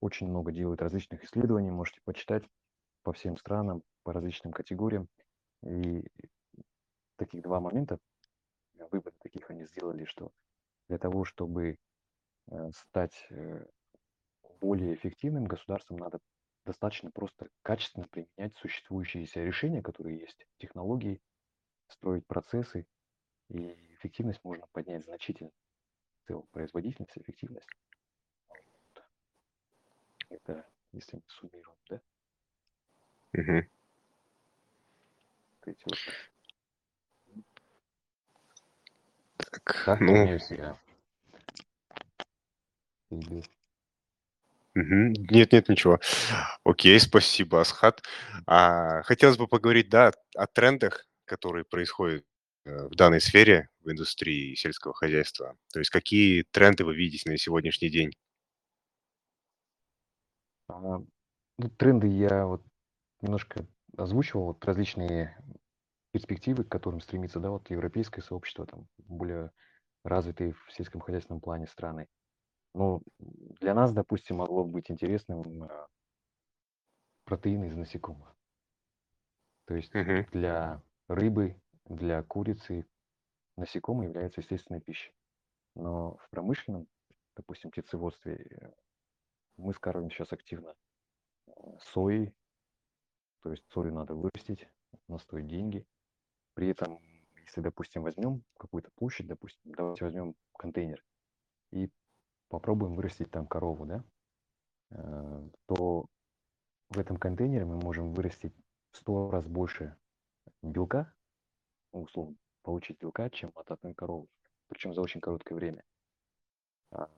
очень 0.00 0.28
много 0.28 0.52
делают 0.52 0.80
различных 0.80 1.24
исследований, 1.24 1.70
можете 1.70 2.00
почитать 2.04 2.44
по 3.02 3.12
всем 3.12 3.36
странам, 3.36 3.82
по 4.02 4.12
различным 4.12 4.52
категориям. 4.52 5.08
И 5.64 6.04
таких 7.16 7.42
2 7.42 7.60
момента, 7.60 7.98
э, 8.78 8.86
выводы 8.90 9.16
таких 9.20 9.50
они 9.50 9.66
сделали, 9.66 10.04
что 10.04 10.32
для 10.88 10.98
того, 10.98 11.24
чтобы, 11.24 11.78
э, 12.50 12.70
стать, 12.72 13.26
э, 13.30 13.66
более 14.60 14.94
эффективным, 14.94 15.44
государствам 15.46 15.98
надо 15.98 16.20
достаточно 16.64 17.10
просто 17.10 17.48
качественно 17.62 18.06
применять 18.08 18.56
существующиеся 18.56 19.42
решения, 19.44 19.82
которые 19.82 20.18
есть, 20.18 20.46
технологии, 20.58 21.20
строить 21.88 22.26
процессы, 22.26 22.86
и 23.48 23.72
эффективность 23.94 24.44
можно 24.44 24.66
поднять 24.72 25.04
значительно. 25.04 25.52
В 26.24 26.28
целом 26.28 26.46
производительность, 26.52 27.16
эффективность. 27.18 27.68
Это 30.28 30.66
если 30.92 31.16
мы 31.16 31.22
суммируем, 31.28 31.76
да? 31.88 32.00
Мгм. 33.32 33.68
Эти 35.66 35.82
вот. 35.86 35.98
Так, 39.36 39.82
Да, 39.86 39.96
ну 40.00 40.14
извиняюсь, 40.14 40.50
я 40.50 40.78
перебил. 43.10 43.44
Мгм. 44.74 45.12
Нет, 45.30 45.52
нет, 45.52 45.68
ничего. 45.68 45.98
Окей, 46.64 46.98
спасибо, 47.00 47.60
Асхат. 47.60 48.02
А, 48.46 49.02
хотелось 49.02 49.36
бы 49.36 49.48
поговорить, 49.48 49.88
да, 49.90 50.12
о 50.36 50.46
трендах, 50.46 51.06
которые 51.24 51.64
происходят, 51.64 52.24
э, 52.64 52.86
в 52.88 52.94
данной 52.96 53.20
сфере. 53.20 53.68
в 53.80 53.90
индустрии 53.90 54.54
сельского 54.54 54.94
хозяйства? 54.94 55.56
То 55.72 55.78
есть 55.78 55.90
какие 55.90 56.44
тренды 56.50 56.84
вы 56.84 56.94
видите 56.94 57.30
на 57.30 57.38
сегодняшний 57.38 57.88
день? 57.90 58.12
А, 60.68 60.78
ну, 61.58 61.70
тренды 61.78 62.08
я 62.08 62.46
вот 62.46 62.62
немножко 63.22 63.66
озвучивал, 63.96 64.46
вот 64.46 64.64
различные 64.64 65.36
перспективы, 66.12 66.64
к 66.64 66.68
которым 66.68 67.00
стремится, 67.00 67.40
да, 67.40 67.50
вот 67.50 67.70
европейское 67.70 68.22
сообщество, 68.24 68.66
там, 68.66 68.88
более 68.98 69.52
развитые 70.04 70.52
в 70.52 70.72
сельском 70.72 71.00
хозяйственном 71.00 71.40
плане 71.40 71.66
страны. 71.66 72.08
Но 72.74 73.02
для 73.18 73.74
нас, 73.74 73.92
допустим, 73.92 74.36
могло 74.36 74.64
быть 74.64 74.90
интересным 74.90 75.64
а, 75.64 75.88
протеины 77.24 77.66
из 77.68 77.76
насекомых. 77.76 78.36
То 79.66 79.74
есть 79.74 79.92
Мгм. 79.94 80.26
для 80.32 80.82
рыбы, 81.08 81.60
для 81.84 82.22
курицы 82.22 82.86
насекомые 83.56 84.08
являются 84.08 84.40
естественной 84.40 84.80
пищей. 84.80 85.12
Но 85.74 86.16
в 86.16 86.30
промышленном, 86.30 86.88
допустим, 87.36 87.70
птицеводстве 87.70 88.34
э, 88.36 88.72
мы 89.56 89.72
скармливаем 89.74 90.10
сейчас 90.10 90.32
активно 90.32 90.74
э, 91.46 91.52
сои, 91.80 92.34
то 93.42 93.50
есть 93.50 93.64
сою 93.70 93.92
надо 93.92 94.14
вырастить, 94.14 94.68
она 95.08 95.18
стоит 95.18 95.46
деньги. 95.46 95.86
При 96.60 96.68
этом, 96.68 97.00
если, 97.46 97.62
допустим, 97.62 98.02
возьмем 98.02 98.44
какую-то 98.58 98.90
площадь, 98.94 99.26
допустим, 99.26 99.72
давайте 99.74 100.04
возьмем 100.04 100.34
контейнер 100.58 101.02
и 101.72 101.88
попробуем 102.50 102.96
вырастить 102.96 103.30
там 103.30 103.46
корову, 103.46 103.86
да, 103.86 104.04
э, 104.90 105.48
то 105.64 106.04
в 106.90 106.98
этом 106.98 107.16
контейнере 107.16 107.64
мы 107.64 107.78
можем 107.78 108.12
вырастить 108.12 108.52
в 108.90 108.98
100 108.98 109.30
раз 109.30 109.46
больше 109.46 109.96
белка, 110.60 111.14
ну, 111.94 112.02
условно, 112.02 112.36
получить 112.60 113.00
белка, 113.00 113.30
чем 113.30 113.50
от 113.54 113.70
одной 113.70 113.94
коровы, 113.94 114.26
причем 114.68 114.92
за 114.92 115.00
очень 115.00 115.22
короткое 115.22 115.54
время. 115.54 115.82
А, 116.90 117.08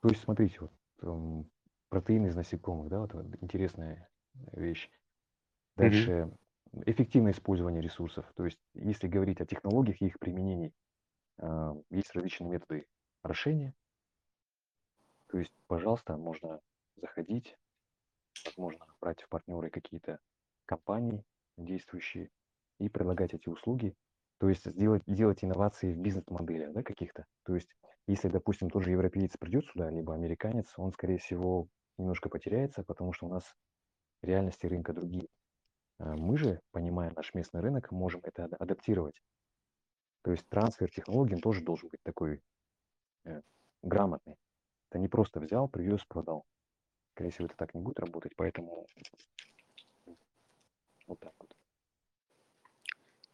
То 0.00 0.10
есть, 0.10 0.22
смотрите, 0.22 0.60
вот 0.60 0.72
эм, 1.00 1.50
протеины 1.88 2.28
из 2.28 2.36
насекомых, 2.36 2.88
да, 2.88 3.00
вот 3.00 3.14
вот 3.14 3.26
интересная 3.40 4.08
вещь. 4.52 4.88
Дальше 5.76 6.30
эффективное 6.86 7.32
использование 7.32 7.82
ресурсов. 7.82 8.30
То 8.36 8.44
есть, 8.44 8.58
если 8.74 9.08
говорить 9.08 9.40
о 9.40 9.46
технологиях 9.46 10.00
и 10.00 10.06
их 10.06 10.18
применении, 10.18 10.72
а, 11.38 11.74
есть 11.90 12.12
различные 12.14 12.50
методы 12.50 12.86
орошения. 13.22 13.74
То 15.28 15.38
есть, 15.38 15.52
пожалуйста, 15.66 16.16
можно 16.16 16.60
заходить, 16.96 17.56
возможно, 18.44 18.86
брать 19.00 19.22
в 19.22 19.28
партнеры 19.28 19.70
какие-то 19.70 20.18
компании 20.66 21.24
действующие 21.56 22.30
и 22.78 22.88
предлагать 22.88 23.34
эти 23.34 23.48
услуги. 23.48 23.94
То 24.38 24.48
есть 24.48 24.64
сделать, 24.64 25.02
делать 25.06 25.44
инновации 25.44 25.92
в 25.92 25.98
бизнес-моделях 25.98 26.72
да, 26.72 26.82
каких-то. 26.82 27.26
То 27.44 27.54
есть 27.54 27.68
если, 28.06 28.28
допустим, 28.28 28.68
тот 28.68 28.82
же 28.82 28.90
европеец 28.90 29.36
придет 29.36 29.64
сюда, 29.66 29.90
либо 29.90 30.14
американец, 30.14 30.72
он, 30.76 30.92
скорее 30.92 31.18
всего, 31.18 31.68
немножко 31.98 32.28
потеряется, 32.28 32.82
потому 32.82 33.12
что 33.12 33.26
у 33.26 33.28
нас 33.28 33.44
реальности 34.22 34.66
рынка 34.66 34.92
другие. 34.92 35.28
А 36.02 36.16
Мы 36.16 36.36
же, 36.36 36.60
понимая 36.72 37.12
наш 37.12 37.32
местный 37.32 37.60
рынок, 37.60 37.92
можем 37.92 38.20
это 38.24 38.44
ад- 38.44 38.60
адаптировать. 38.60 39.14
То 40.22 40.32
есть 40.32 40.44
трансфер 40.48 40.90
технологий 40.90 41.36
тоже 41.36 41.62
должен 41.62 41.88
быть 41.90 42.02
такой 42.02 42.42
э, 43.24 43.40
грамотный. 43.82 44.34
Это 44.90 44.98
не 44.98 45.06
просто 45.08 45.38
взял, 45.38 45.68
привез, 45.68 46.04
продал. 46.04 46.44
Скорее 47.14 47.30
всего, 47.30 47.46
это 47.46 47.56
так 47.56 47.72
не 47.74 47.80
будет 47.80 48.00
работать, 48.00 48.32
поэтому 48.36 48.84
вот 51.06 51.20
так 51.20 51.32
вот. 51.38 51.56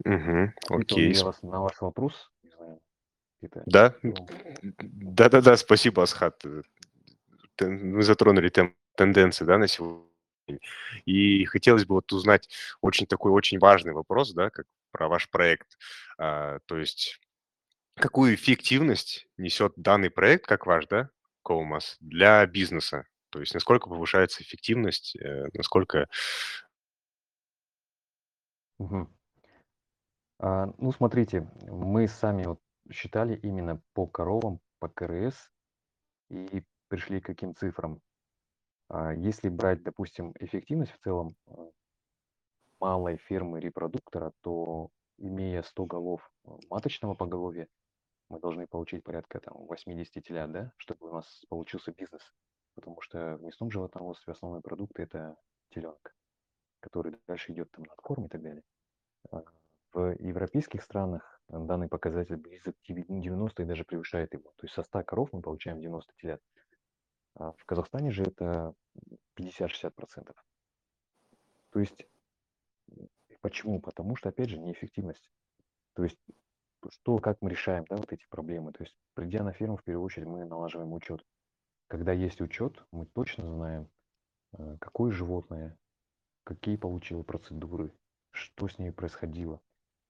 Ли 0.04 0.42
Окей. 0.68 1.14
я 1.14 1.24
вас 1.24 1.42
на 1.42 1.62
ваш 1.62 1.81
вопрос? 1.81 2.31
Не 2.42 2.50
знаю, 2.50 2.81
это 3.40 3.62
Да? 3.66 3.94
Да-да-да, 4.02 5.57
спасибо, 5.57 6.02
Асхат. 6.02 6.44
Э, 6.44 6.62
Мы 7.61 8.02
затронули 8.02 8.50
тем- 8.50 8.76
тенденции, 8.94 9.46
да, 9.46 9.57
на 9.57 9.68
сегодня. 9.68 10.07
И 11.04 11.44
хотелось 11.46 11.84
бы 11.84 11.96
вот 11.96 12.12
узнать 12.12 12.48
очень 12.80 13.06
такой 13.06 13.32
очень 13.32 13.58
важный 13.58 13.92
вопрос, 13.92 14.32
да, 14.32 14.50
как 14.50 14.66
про 14.90 15.08
ваш 15.08 15.28
проект. 15.30 15.78
А, 16.18 16.58
то 16.66 16.76
есть 16.78 17.20
какую 17.94 18.34
эффективность 18.34 19.26
несет 19.37 19.72
данный 19.76 20.11
проект, 20.11 20.46
как 20.46 20.66
ваш, 20.66 20.87
да, 20.87 21.11
Коумас, 21.42 21.96
для 22.00 22.44
бизнеса? 22.46 23.06
То 23.30 23.40
есть 23.40 23.54
насколько 23.54 23.88
повышается 23.88 24.42
эффективность, 24.42 25.16
э, 25.16 25.48
насколько... 25.52 26.08
Мгм. 28.78 29.12
А, 30.38 30.72
ну, 30.78 30.92
смотрите, 30.92 31.50
мы 31.66 32.06
сами 32.08 32.44
вот 32.44 32.61
считали 32.90 33.37
именно 33.37 33.82
по 33.92 34.06
коровам, 34.06 34.61
по 34.78 34.88
КРС 34.88 35.50
и 36.30 36.62
пришли 36.88 37.20
к 37.20 37.26
каким 37.26 37.54
цифрам. 37.54 38.00
А, 38.88 39.12
если 39.12 39.48
брать, 39.48 39.83
допустим, 39.83 40.35
эффективность 40.38 40.92
в 40.92 40.98
целом 40.98 41.37
э, 41.46 41.70
малой 42.81 43.18
фермы 43.18 43.61
репродуктора, 43.61 44.33
то 44.42 44.90
имея 45.18 45.62
100 45.62 45.85
голов 45.87 46.31
э, 46.44 46.51
маточного 46.70 47.14
поголовья, 47.14 47.68
мы 48.29 48.40
должны 48.40 48.66
получить 48.66 49.05
порядка 49.05 49.40
там 49.40 49.66
80 49.66 50.24
телят, 50.24 50.53
да, 50.53 50.72
чтобы 50.79 51.09
у 51.09 51.12
нас 51.12 51.44
получился 51.48 51.92
бизнес. 51.92 52.22
Потому 52.74 53.01
что 53.01 53.37
в 53.37 53.42
мясном 53.42 53.70
животноводстве 53.70 54.33
основной 54.33 54.61
продукт– 54.61 54.98
это 55.01 55.37
теленок, 55.70 56.14
который 56.81 57.16
дальше 57.27 57.53
идет 57.53 57.70
там 57.72 57.85
на 57.85 57.92
откорм 57.92 58.27
и 58.27 58.29
так 58.29 58.42
далее. 58.42 58.62
А, 59.31 59.42
В 59.92 60.14
европейских 60.20 60.83
странах 60.83 61.40
данный 61.48 61.88
показатель 61.88 62.37
близок 62.37 62.77
к 62.77 62.87
90 62.87 63.62
и 63.62 63.66
даже 63.66 63.85
превышает 63.85 64.33
его. 64.33 64.53
То 64.57 64.64
есть 64.64 64.74
со 64.74 64.83
100 64.83 65.03
коров 65.05 65.33
мы 65.33 65.42
получаем 65.42 65.81
90 65.81 66.12
телят. 66.16 66.40
А 67.38 67.53
в 67.53 67.64
Казахстане 67.64 68.11
же 68.11 68.24
это 68.24 68.74
50-60%. 69.37 70.35
То 71.70 71.81
есть 71.81 72.07
почему? 73.40 73.81
Потому 73.81 74.16
что, 74.16 74.29
опять 74.29 74.51
же, 74.51 74.59
неэффективность. 74.59 75.31
То 75.94 76.05
есть 76.05 76.18
что, 76.90 77.18
как 77.18 77.40
мы 77.40 77.51
решаем 77.51 77.85
да, 77.88 77.96
вот 77.96 78.12
эти 78.12 78.27
проблемы. 78.29 78.72
То 78.72 78.83
есть 78.83 78.96
придя 79.14 79.42
на 79.42 79.53
ферму, 79.53 79.77
в 79.77 79.85
первую 79.85 80.05
очередь 80.05 80.27
мы 80.27 80.44
налаживаем 80.44 80.92
учет. 80.92 81.24
Когда 81.87 82.12
есть 82.12 82.40
учет, 82.40 82.85
мы 82.92 83.07
точно 83.07 83.48
знаем, 83.48 83.88
э, 84.53 84.77
какое 84.81 85.11
животное, 85.12 85.79
какие 86.44 86.77
получило 86.77 87.22
процедуры, 87.22 87.92
что 88.31 88.68
с 88.68 88.79
ней 88.79 88.92
происходило, 88.92 89.61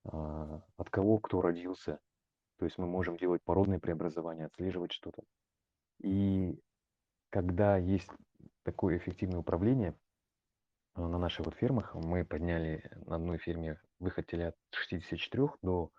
а, 0.05 0.63
от 0.77 0.91
кого 0.91 1.19
кто 1.19 1.41
родился, 1.41 2.01
То 2.59 2.65
есть 2.65 2.77
мы 2.79 2.87
можем 2.87 3.17
делать 3.17 3.43
породные 3.43 3.79
преобразования, 3.79 4.47
отслеживать 4.47 4.93
что-то. 4.93 5.23
И 6.01 6.61
когда 7.31 7.77
есть 7.77 8.09
такое 8.63 8.99
эффективное 8.99 9.41
управление 9.41 9.95
а, 10.95 11.07
на 11.09 11.19
наших 11.19 11.47
вот 11.47 11.55
фермах, 11.55 11.95
мы 11.95 12.25
подняли 12.25 12.91
на 13.07 13.17
одной 13.17 13.39
ферме 13.39 13.81
выход 13.99 14.27
телят 14.27 14.57
с 14.71 14.77
64 14.77 15.49
до 15.63 15.91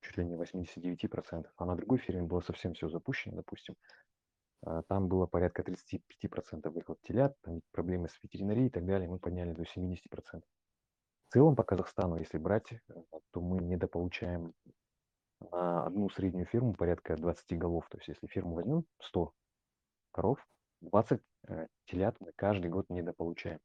чуть 0.00 0.16
ли 0.16 0.24
не 0.24 0.34
89%, 0.34 1.46
а 1.56 1.64
на 1.64 1.76
другой 1.76 1.98
ферме 1.98 2.22
было 2.22 2.40
совсем 2.40 2.74
все 2.74 2.88
запущено, 2.88 3.36
допустим. 3.36 3.76
а, 4.62 4.82
Там 4.82 5.08
было 5.08 5.26
порядка 5.26 5.62
35% 5.62 6.70
выход 6.70 7.00
телят, 7.02 7.36
там 7.42 7.60
проблемы 7.72 8.08
с 8.08 8.22
ветеринарией 8.22 8.66
и 8.66 8.70
так 8.70 8.84
далее, 8.84 9.08
мы 9.08 9.18
подняли 9.18 9.52
до 9.52 9.64
70%. 9.64 10.42
В 11.28 11.32
целом 11.32 11.56
по 11.56 11.62
Казахстану, 11.62 12.18
если 12.18 12.36
брать, 12.36 12.72
э, 12.72 12.78
то 13.30 13.40
мы 13.40 13.58
недополучаем 13.58 14.52
на 15.50 15.86
одну 15.86 16.10
среднюю 16.10 16.46
ферму 16.46 16.74
порядка 16.74 17.16
20 17.16 17.56
голов. 17.58 17.88
То 17.88 17.98
есть 17.98 18.08
если 18.08 18.26
ферму 18.26 18.54
возьмем 18.54 18.84
100 19.00 19.32
коров, 20.12 20.38
20 20.82 21.20
э, 21.48 21.66
телят 21.86 22.16
мы 22.20 22.32
каждый 22.36 22.70
год 22.70 22.88
недополучаем. 22.90 23.58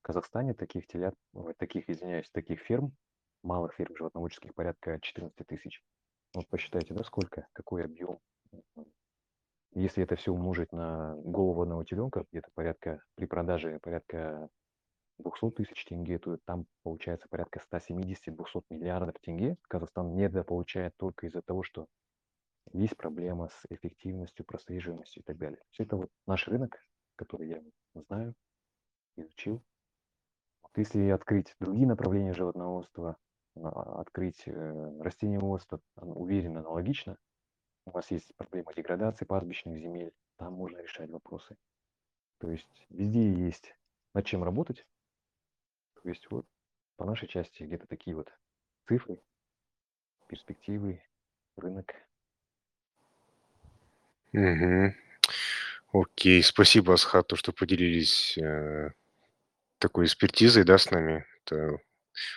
В 0.00 0.02
Казахстане 0.02 0.54
таких 0.54 0.86
телят, 0.86 1.14
таких, 1.58 1.88
извиняюсь, 1.88 2.30
таких 2.30 2.60
ферм, 2.60 2.92
малых 3.42 3.74
ферм 3.74 3.94
животноводческих 3.96 4.54
порядка 4.54 4.98
14 5.00 5.46
тысяч. 5.46 5.82
Вот 6.34 6.48
посчитайте, 6.48 6.94
да, 6.94 7.04
сколько, 7.04 7.46
какой 7.52 7.84
объем. 7.84 8.18
Если 9.72 10.02
это 10.02 10.16
все 10.16 10.32
умножить 10.32 10.72
на 10.72 11.14
голову 11.16 11.62
одного 11.62 11.84
теленка, 11.84 12.24
где-то 12.30 12.48
порядка, 12.54 13.02
при 13.14 13.26
продаже 13.26 13.78
порядка 13.80 14.48
200 15.18 15.50
тысяч 15.50 15.84
тенге, 15.84 16.18
то 16.18 16.38
там 16.44 16.66
получается 16.82 17.28
порядка 17.28 17.60
170-200 17.72 18.64
миллиардов 18.70 19.16
тенге. 19.20 19.56
Казахстан 19.68 20.14
недополучает 20.16 20.94
только 20.96 21.26
из-за 21.26 21.42
того, 21.42 21.62
что 21.62 21.86
есть 22.72 22.96
проблема 22.96 23.48
с 23.48 23.66
эффективностью, 23.70 24.44
прослеживаемостью 24.44 25.22
и 25.22 25.24
так 25.24 25.38
далее. 25.38 25.60
Все 25.70 25.84
это 25.84 25.96
вот 25.96 26.10
наш 26.26 26.46
рынок, 26.48 26.78
который 27.16 27.48
я 27.48 27.62
знаю, 27.94 28.34
изучил. 29.16 29.62
Вот 30.62 30.72
если 30.76 31.08
открыть 31.08 31.54
другие 31.58 31.86
направления 31.86 32.32
животноводства, 32.32 33.16
а, 33.56 34.00
открыть 34.00 34.42
э, 34.46 35.00
растениеводство, 35.00 35.80
уверен, 35.96 36.56
аналогично. 36.56 37.18
У 37.86 37.90
вас 37.90 38.10
есть 38.10 38.34
проблема 38.36 38.72
деградации 38.74 39.24
пастбищных 39.24 39.78
земель, 39.78 40.12
там 40.36 40.54
можно 40.54 40.78
решать 40.78 41.10
вопросы. 41.10 41.56
То 42.38 42.50
есть 42.50 42.86
везде 42.88 43.32
есть 43.32 43.74
над 44.14 44.24
чем 44.24 44.44
работать. 44.44 44.86
То 46.02 46.08
есть 46.08 46.30
вот 46.30 46.46
по 46.96 47.04
нашей 47.04 47.28
части 47.28 47.62
где-то 47.62 47.86
такие 47.86 48.14
вот 48.16 48.32
цифры. 48.86 49.20
перспективы, 50.28 51.02
рынок. 51.56 51.92
Мгм. 54.32 54.94
Окей, 55.92 56.42
спасибо, 56.42 56.94
Асхат, 56.94 57.28
то, 57.28 57.36
что 57.36 57.52
поделились, 57.52 58.38
э, 58.38 58.90
такой 59.78 60.06
экспертизой, 60.06 60.64
да, 60.64 60.78
с 60.78 60.90
нами. 60.90 61.26
Это 61.46 61.78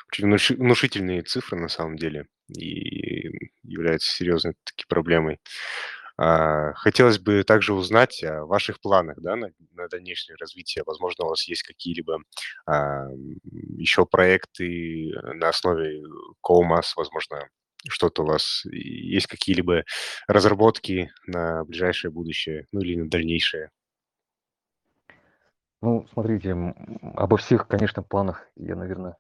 очень 0.10 0.26
внуши 0.28 0.56
внушительные 0.56 1.24
цифры 1.24 1.60
на 1.60 1.70
самом 1.70 1.98
деле 1.98 2.28
и 2.50 3.30
являются 3.64 4.12
серьезной 4.16 4.56
таки 4.66 4.86
проблемой. 4.88 5.40
А, 6.18 6.74
хотелось 6.76 7.20
бы 7.20 7.44
также 7.44 7.74
узнать 7.74 8.24
о 8.24 8.46
ваших 8.46 8.82
планах, 8.82 9.18
да, 9.22 9.36
на 9.38 9.50
на 9.74 9.90
дальнейшее 9.90 10.38
развитие. 10.40 10.84
Возможно, 10.88 11.26
у 11.26 11.30
вас 11.30 11.48
есть 11.48 11.64
какие-либо, 11.64 12.20
ам, 12.68 13.36
еще 13.78 14.06
проекты, 14.08 15.12
на 15.36 15.50
основе 15.50 16.04
CoMAS, 16.46 16.94
возможно, 16.98 17.50
что-то 17.90 18.24
у 18.24 18.28
вас 18.28 18.64
есть 18.66 19.28
какие-либо 19.28 19.84
разработки 20.28 21.12
на 21.28 21.64
ближайшее 21.66 22.12
будущее, 22.12 22.68
ну, 22.72 22.82
или 22.82 22.96
на 22.96 23.10
дальнейшее? 23.10 23.72
Ну, 25.82 26.08
смотрите, 26.08 26.54
обо 27.16 27.38
всех, 27.38 27.68
конечно, 27.68 28.04
планах 28.04 28.48
я, 28.56 28.76
наверно, 28.76 29.18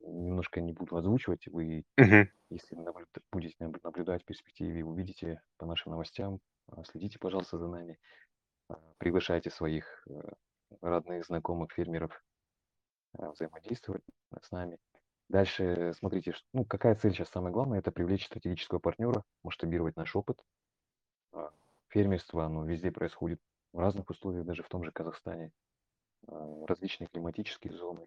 немножко 0.00 0.60
не 0.60 0.72
буду 0.72 0.96
озвучивать. 0.96 1.46
Вы, 1.48 1.84
Мгм. 1.98 2.28
если 2.50 2.74
наблюд 2.76 3.08
будете 3.32 3.56
наб 3.60 3.82
наблюдать 3.84 4.22
в 4.22 4.26
перспективе, 4.26 4.84
увидите 4.84 5.42
по 5.58 5.66
нашим 5.66 5.92
новостям, 5.92 6.40
а, 6.68 6.84
следите, 6.84 7.18
пожалуйста, 7.18 7.58
за 7.58 7.68
нами, 7.68 7.98
а, 8.68 8.76
приглашайте 8.98 9.50
своих, 9.50 10.04
э, 10.10 10.14
родных, 10.82 11.26
знакомых 11.26 11.72
фермеров, 11.72 12.22
а, 13.18 13.30
взаимодействовать 13.32 14.04
с 14.42 14.50
нами. 14.50 14.78
Дальше 15.28 15.92
смотрите, 15.98 16.34
ну, 16.54 16.64
какая 16.64 16.94
цель 16.94 17.14
щас 17.14 17.28
самая 17.28 17.52
главная- 17.52 17.80
это 17.80 17.92
привлечь 17.92 18.26
стратегического 18.26 18.78
партнера, 18.78 19.24
масштабировать 19.42 19.96
наш 19.96 20.16
опыт. 20.16 20.42
А, 21.32 21.50
фермерство, 21.88 22.44
оно 22.44 22.64
везде 22.64 22.90
происходит 22.90 23.40
в 23.72 23.78
разных 23.78 24.08
условиях, 24.08 24.46
даже 24.46 24.62
в 24.62 24.68
том 24.68 24.84
же 24.84 24.90
Казахстане. 24.92 25.52
А, 26.28 26.66
различные 26.66 27.08
климатические 27.08 27.74
зоны. 27.74 28.06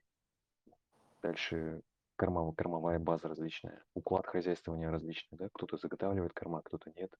Дальше 1.21 1.81
корма 2.15 2.51
кормовая 2.53 2.99
база 2.99 3.27
различная, 3.27 3.83
уклад 3.93 4.25
хозяйствования 4.25 4.89
различный, 4.89 5.37
да. 5.37 5.49
Кто-то 5.53 5.77
заготавливает 5.77 6.33
корма, 6.33 6.61
кто-то 6.63 6.91
нет. 6.95 7.13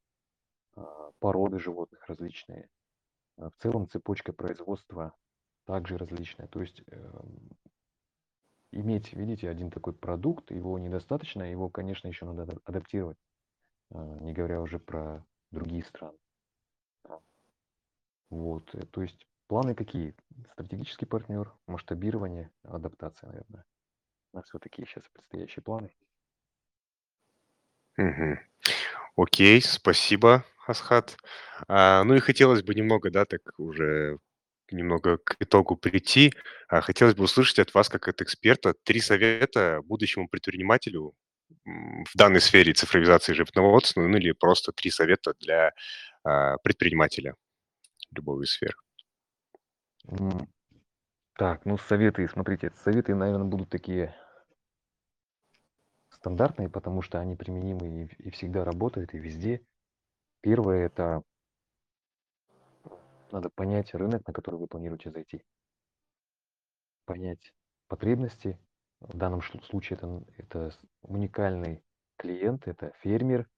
А, 0.75 1.11
породы 1.19 1.59
животных 1.59 2.07
различные. 2.07 2.69
А, 3.37 3.49
в 3.49 3.55
целом 3.57 3.87
цепочка 3.87 4.33
производства 4.33 5.13
также 5.65 5.97
различная. 5.97 6.47
То 6.47 6.61
есть, 6.61 6.81
эм, 6.87 7.49
иметь, 8.71 9.13
видите, 9.13 9.49
один 9.49 9.69
такой 9.69 9.93
продукт, 9.93 10.51
его 10.51 10.77
недостаточно, 10.79 11.43
его, 11.43 11.69
конечно, 11.69 12.07
еще 12.07 12.25
надо 12.25 12.43
ада 12.43 12.57
адаптировать, 12.65 13.17
а, 13.91 14.17
не 14.19 14.33
говоря 14.33 14.61
уже 14.61 14.79
про 14.79 15.25
другие 15.51 15.83
страны. 15.83 16.17
Вот, 18.29 18.73
э, 18.73 18.85
то 18.85 19.01
есть 19.01 19.27
планы 19.47 19.75
какие? 19.75 20.15
Стратегический 20.53 21.05
партнер, 21.05 21.53
масштабирование, 21.67 22.49
адаптация, 22.63 23.27
наверное. 23.27 23.65
У 24.33 24.37
нас 24.37 24.53
вот 24.53 24.63
такие 24.63 24.87
щас 24.87 25.03
предстоящие 25.13 25.61
планы. 25.61 25.91
Мгм. 27.97 28.39
Окей, 29.17 29.61
спасибо, 29.61 30.45
Асхат. 30.65 31.17
А, 31.67 32.03
ну 32.05 32.15
и 32.15 32.19
хотелось 32.19 32.63
бы 32.63 32.73
немного, 32.73 33.11
да, 33.11 33.25
так 33.25 33.41
уже 33.59 34.17
немного 34.71 35.17
к 35.17 35.35
итогу 35.39 35.75
прийти. 35.77 36.33
А, 36.67 36.81
хотелось 36.81 37.15
бы 37.15 37.23
услышать 37.25 37.59
от 37.59 37.73
вас, 37.73 37.89
как 37.89 38.07
от 38.07 38.21
эксперта, 38.21 38.73
3 38.83 38.99
совета 39.01 39.81
будущему 39.83 40.27
предпринимателю, 40.29 41.13
в 41.65 42.17
данной 42.17 42.41
сфере 42.41 42.73
цифровизации 42.73 43.33
животноводства, 43.33 44.01
ну 44.01 44.17
или 44.17 44.31
просто 44.31 44.71
3 44.71 44.89
совета 44.91 45.33
для, 45.39 45.71
а, 46.23 46.57
предпринимателя 46.63 47.35
любого 48.15 48.43
из 48.43 48.51
сфер. 48.51 48.75
Так, 51.37 51.65
ну, 51.65 51.77
советы, 51.77 52.27
смотрите, 52.27 52.71
советы, 52.83 53.15
наверно, 53.15 53.45
будут 53.45 53.69
такие 53.69 54.15
стандартные, 56.09 56.69
потому 56.69 57.01
что 57.01 57.19
они 57.19 57.35
применимы 57.35 58.03
и 58.03 58.27
и 58.27 58.29
всегда 58.31 58.63
работают, 58.63 59.13
и 59.13 59.17
везде. 59.19 59.61
Первое- 60.41 60.85
это 60.87 61.23
надо 63.31 63.49
понять 63.49 63.93
рынок, 63.93 64.25
на 64.27 64.33
который 64.33 64.59
вы 64.59 64.67
планируете 64.67 65.11
зайти. 65.11 65.43
Понять 67.05 67.53
потребности. 67.87 68.59
В 68.99 69.17
данном 69.17 69.41
случае 69.41 69.97
это 69.97 70.23
это 70.37 70.77
уникальный 71.01 71.83
клиент, 72.17 72.67
это 72.67 72.93
фермер. 72.99 73.49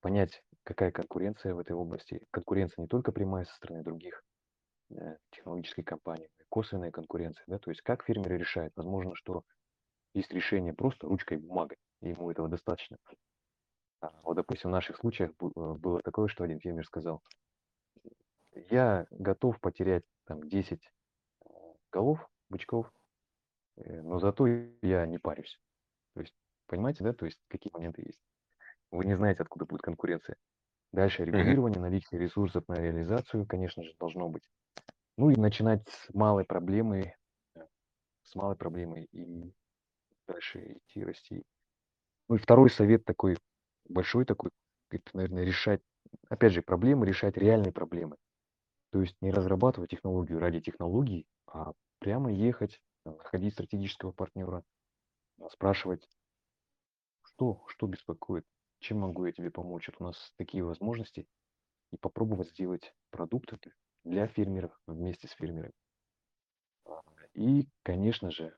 Понять, 0.00 0.42
какая 0.64 0.92
конкуренция 0.92 1.54
в 1.54 1.58
этой 1.58 1.72
области. 1.72 2.22
Конкуренция 2.30 2.82
не 2.82 2.88
только 2.88 3.10
прямая 3.10 3.46
со 3.46 3.54
стороны 3.54 3.82
других, 3.82 4.22
э, 4.90 5.16
технологических 5.30 5.84
компаний, 5.84 6.28
косвенная 6.50 6.90
конкуренция, 6.90 7.44
да. 7.46 7.58
То 7.58 7.70
есть 7.70 7.80
как 7.80 8.04
фермер 8.04 8.36
решает? 8.36 8.72
Возможно, 8.76 9.14
что 9.14 9.44
есть 10.12 10.30
решение 10.32 10.74
просто 10.74 11.06
ручкой 11.06 11.38
и 11.38 11.40
бумагой, 11.40 11.78
и 12.02 12.10
ему 12.10 12.30
этого 12.30 12.48
достаточно. 12.48 12.98
А, 14.00 14.12
вот, 14.22 14.34
допустим, 14.34 14.68
в 14.68 14.72
наших 14.72 14.98
случаях 14.98 15.30
э, 15.30 15.34
было 15.56 16.00
такое, 16.02 16.28
что 16.28 16.44
один 16.44 16.60
фермер 16.60 16.84
сказал: 16.84 17.22
"Я 18.54 19.06
готов 19.10 19.60
потерять 19.60 20.04
там 20.26 20.42
10, 20.48 20.90
э, 21.46 21.48
голов, 21.92 22.28
бычков, 22.50 22.92
э, 23.76 24.02
но 24.02 24.18
зато 24.20 24.46
я 24.82 25.06
не 25.06 25.18
парюсь". 25.18 25.60
То 26.14 26.20
есть, 26.22 26.34
понимаете, 26.66 27.04
да, 27.04 27.12
то 27.14 27.26
есть 27.26 27.40
какие 27.48 27.72
моменты 27.72 28.02
есть? 28.06 28.20
Вы 28.90 29.06
не 29.06 29.16
знаете, 29.16 29.42
откуда 29.42 29.66
будет 29.66 29.82
конкуренция. 29.82 30.36
Дальше 30.92 31.24
регулирование, 31.24 31.80
наличие 31.80 32.20
ресурсов 32.20 32.64
на 32.68 32.74
реализацию, 32.76 33.46
конечно 33.46 33.82
же, 33.84 33.94
должно 33.98 34.28
быть. 34.28 34.48
Ну 35.18 35.30
и 35.30 35.36
начинать 35.36 35.88
с 35.88 36.12
малой 36.14 36.44
проблемы, 36.44 37.14
э, 37.56 37.60
с 38.24 38.34
малой 38.34 38.56
проблемы 38.56 39.06
и 39.12 39.52
дальше 40.28 40.78
идти, 40.78 41.04
расти. 41.04 41.44
Ну 42.28 42.36
и 42.36 42.38
2 42.38 42.70
совет 42.70 43.04
такой, 43.04 43.36
большой 43.88 44.24
такой, 44.24 44.50
это, 44.90 45.04
наверное, 45.14 45.44
решать, 45.44 45.82
опять 46.28 46.52
же, 46.52 46.62
проблемы, 46.62 47.06
решать 47.06 47.36
реальные 47.36 47.72
проблемы. 47.72 48.16
То 48.94 49.00
есть 49.00 49.16
не 49.20 49.32
разрабатывать 49.32 49.90
технологию 49.90 50.38
ради 50.38 50.60
технологий, 50.60 51.26
а 51.48 51.72
прямо 51.98 52.32
ехать, 52.32 52.80
э, 53.04 53.10
находить 53.10 53.54
стратегического 53.54 54.12
партнера, 54.12 54.62
а, 55.40 55.50
спрашивать 55.50 56.08
что 57.24 57.64
что 57.66 57.88
беспокоит, 57.88 58.44
чем 58.78 59.00
могу 59.00 59.26
я 59.26 59.32
тебе 59.32 59.50
помочь? 59.50 59.88
Вот 59.88 59.96
у 59.98 60.04
нас 60.04 60.32
такие 60.36 60.62
возможности. 60.62 61.26
И 61.90 61.96
попробовать 61.96 62.50
сделать 62.50 62.94
продукт 63.10 63.52
это 63.52 63.72
для 64.04 64.28
фермеров, 64.28 64.70
вместе 64.86 65.26
с 65.26 65.32
фермерами. 65.32 65.74
А, 66.86 67.02
и, 67.32 67.66
конечно 67.82 68.30
же, 68.30 68.56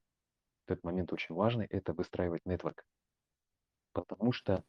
этот 0.66 0.84
момент 0.84 1.14
очень 1.14 1.34
важный- 1.34 1.64
это 1.70 1.94
выстраивать 1.94 2.44
нетворк. 2.44 2.84
Потому 3.94 4.32
что, 4.32 4.62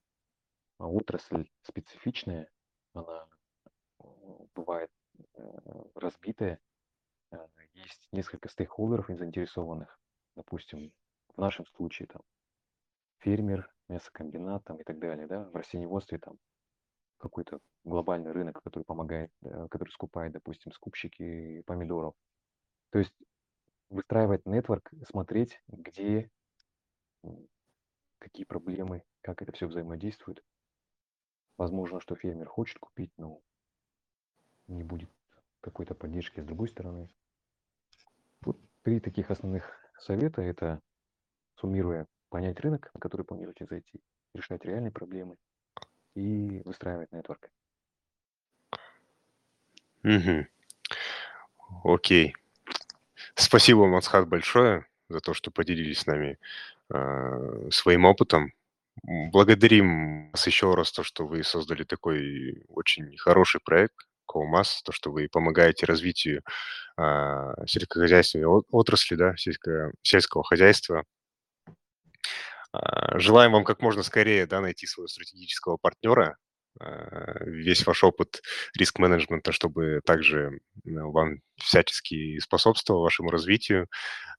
отрасль 0.80 1.50
специфичная, 1.64 2.50
она, 2.94 3.28
э, 4.00 4.06
бывает, 4.56 4.90
э, 5.38 5.84
разбитая. 5.96 6.60
А, 7.32 7.48
есть 7.74 8.08
несколько 8.12 8.50
стейкхолдеров 8.50 9.10
и 9.10 9.16
заинтересованных. 9.16 10.00
Допустим, 10.36 10.92
в 11.36 11.38
нашем 11.40 11.66
случае 11.66 12.08
там 12.08 12.22
фермер, 13.20 13.70
мясокомбинат 13.88 14.64
там 14.64 14.78
и 14.78 14.84
так 14.84 15.00
далее, 15.00 15.28
да. 15.28 15.44
В 15.50 15.56
растениеводстве 15.56 16.20
там 16.20 16.38
какой-то 17.18 17.60
глобальный 17.84 18.32
рынок, 18.32 18.62
который 18.64 18.84
помогает, 18.84 19.32
э, 19.44 19.68
который 19.70 19.90
скупает, 19.90 20.34
допустим, 20.34 20.72
скупщики 20.72 21.62
помидоров. 21.66 22.16
То 22.92 23.00
есть 23.00 23.14
выстраивать 23.90 24.46
нетворк, 24.46 24.92
смотреть, 25.08 25.62
где, 25.68 26.30
какие 28.20 28.46
проблемы, 28.46 29.04
как 29.22 29.42
это 29.42 29.52
всё 29.52 29.68
взаимодействует. 29.68 30.44
Возможно, 31.58 32.00
что 32.00 32.16
фермер 32.16 32.48
хочет 32.48 32.78
купить, 32.80 33.12
но 33.18 33.42
не 34.68 34.84
будет 34.84 35.10
какой-то 35.62 35.96
поддержки 35.96 36.42
с 36.42 36.46
другой 36.46 36.70
стороны. 36.70 37.10
Вот 38.42 38.58
3 38.84 39.00
таких 39.00 39.32
основных 39.32 39.72
совета- 40.00 40.42
это, 40.42 40.80
суммируя, 41.56 42.08
понять 42.30 42.60
рынок, 42.60 42.92
на 42.94 43.00
который 43.00 43.26
планируете 43.26 43.66
зайти, 43.66 44.02
решать 44.34 44.66
реальные 44.66 44.92
проблемы 44.92 45.36
и 46.16 46.62
выстраивать 46.66 47.12
нетворк. 47.12 47.50
Мгм. 50.04 50.48
Окей. 51.84 52.36
Спасибо 53.36 53.80
вам, 53.80 53.96
Асхат, 53.96 54.28
большое 54.28 54.86
за 55.10 55.20
то, 55.20 55.34
что 55.34 55.52
поделились 55.52 56.00
с 56.00 56.06
нами, 56.06 56.38
а, 56.90 57.70
своим 57.72 58.06
опытом. 58.06 58.54
Благодарим 59.04 60.32
вас 60.32 60.48
еще 60.48 60.74
раз, 60.76 60.92
то, 60.92 61.04
что 61.04 61.28
вы 61.28 61.44
создали 61.44 61.84
такой 61.84 62.64
очень 62.68 63.18
хороший 63.18 63.62
проект 63.62 63.96
CoMAS, 64.32 64.82
то, 64.86 64.92
что 64.92 65.12
вы 65.12 65.30
помогаете 65.32 65.86
развитию, 65.88 66.42
а, 66.98 67.54
сельскохозяйственной 67.68 68.48
от 68.48 68.66
отрасли, 68.72 69.16
да, 69.16 69.36
сельско 69.38 69.92
сельского 70.04 70.44
хозяйства. 70.44 71.04
А, 72.74 73.18
желаем 73.20 73.54
вам 73.54 73.64
как 73.64 73.82
можно 73.82 74.04
скорее, 74.04 74.46
да, 74.48 74.62
найти 74.62 74.86
своего 74.88 75.08
стратегического 75.08 75.78
партнера. 75.78 76.38
А, 76.80 77.44
весь 77.46 77.86
ваш 77.88 78.04
опыт 78.04 78.42
риск-менеджмента, 78.78 79.52
чтобы 79.52 80.02
также, 80.06 80.60
м, 80.86 81.12
вам 81.12 81.38
всячески 81.58 82.40
способствовал 82.40 83.02
вашему 83.04 83.32
развитию. 83.32 83.88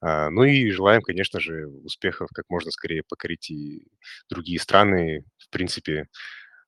А, 0.03 0.30
ну 0.30 0.45
и 0.45 0.70
желаем, 0.70 1.03
конечно 1.03 1.41
же, 1.41 1.66
успехов 1.68 2.30
как 2.34 2.47
можно 2.51 2.70
скорее 2.72 3.05
покорить 3.09 3.51
и 3.51 3.84
другие 4.30 4.61
страны, 4.61 5.24
в 5.39 5.51
принципе, 5.51 6.07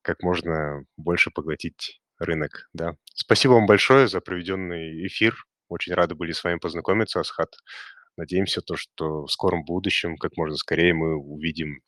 как 0.03 0.23
можно 0.23 0.85
больше 0.99 1.31
поглотить 1.33 2.00
рынок, 2.21 2.69
да. 2.73 2.97
Спасибо 3.15 3.53
вам 3.53 3.67
большое 3.67 4.09
за 4.09 4.21
проведенный 4.21 5.07
эфир. 5.07 5.45
Очень 5.69 5.95
рады 5.95 6.15
были 6.15 6.33
с 6.33 6.45
вами 6.45 6.59
познакомиться, 6.59 7.21
Асхат. 7.21 7.57
Надеемся, 8.17 8.61
то, 8.61 8.77
что 8.77 9.25
в 9.27 9.33
скором 9.33 9.65
будущем 9.65 10.17
как 10.17 10.37
можно 10.37 10.57
скорее 10.57 10.95
мы 10.95 11.17
увидим, 11.17 11.81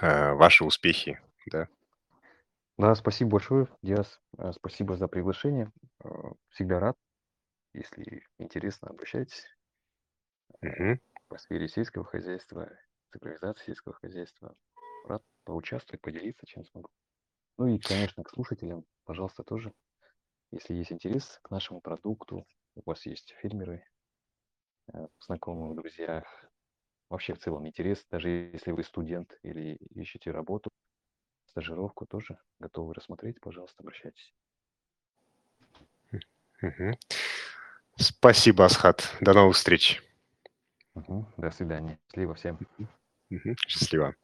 а, 0.00 0.34
ваши 0.34 0.64
успехи, 0.64 1.20
да. 1.50 1.68
Да, 2.78 2.94
спасибо 2.94 3.32
большое, 3.32 3.68
Диас. 3.82 4.20
А, 4.38 4.52
спасибо 4.52 4.96
за 4.96 5.08
приглашение. 5.08 5.70
А, 6.02 6.32
всегда 6.50 6.80
рад. 6.80 6.96
Если 7.74 8.24
интересно, 8.38 8.88
обращайтесь. 8.88 9.46
Мгм. 10.62 11.00
по 11.28 11.38
сфере 11.38 11.68
сельского 11.68 12.04
хозяйства, 12.04 12.70
цифровизации 13.12 13.66
сельского 13.66 13.94
хозяйства. 13.94 14.54
Рад 15.06 15.22
поучаствовать, 15.44 16.02
поделиться, 16.02 16.46
чем 16.46 16.64
смогу. 16.64 16.90
Ну 17.58 17.68
и, 17.68 17.78
конечно, 17.78 18.24
к 18.24 18.30
слушателям, 18.30 18.84
пожалуйста, 19.10 19.42
тоже, 19.42 19.72
если 20.52 20.72
есть 20.72 20.92
интерес 20.92 21.40
к 21.42 21.50
нашему 21.50 21.80
продукту, 21.80 22.46
у 22.76 22.82
вас 22.86 23.06
есть 23.06 23.34
фермеры, 23.40 23.84
э, 24.92 25.08
знакомые, 25.18 25.72
в 25.72 25.74
друзьях, 25.74 26.24
вообще 27.08 27.34
в 27.34 27.40
целом 27.40 27.66
интерес, 27.66 28.06
даже 28.08 28.28
если 28.28 28.70
вы 28.70 28.84
студент 28.84 29.36
или 29.42 29.74
ищете 29.96 30.30
работу, 30.30 30.70
стажировку, 31.46 32.06
тоже 32.06 32.38
готовы 32.60 32.94
рассмотреть, 32.94 33.40
пожалуйста, 33.40 33.82
обращайтесь. 33.82 34.32
Спасибо, 37.96 38.64
Асхат. 38.66 39.16
До 39.20 39.34
новых 39.34 39.56
встреч. 39.56 40.04
Мгм. 40.94 41.26
До 41.36 41.50
свидания. 41.50 41.98
Счастливо 42.06 42.34
всем. 42.36 42.58
Мгм. 43.28 43.56
Счастливо. 43.66 44.14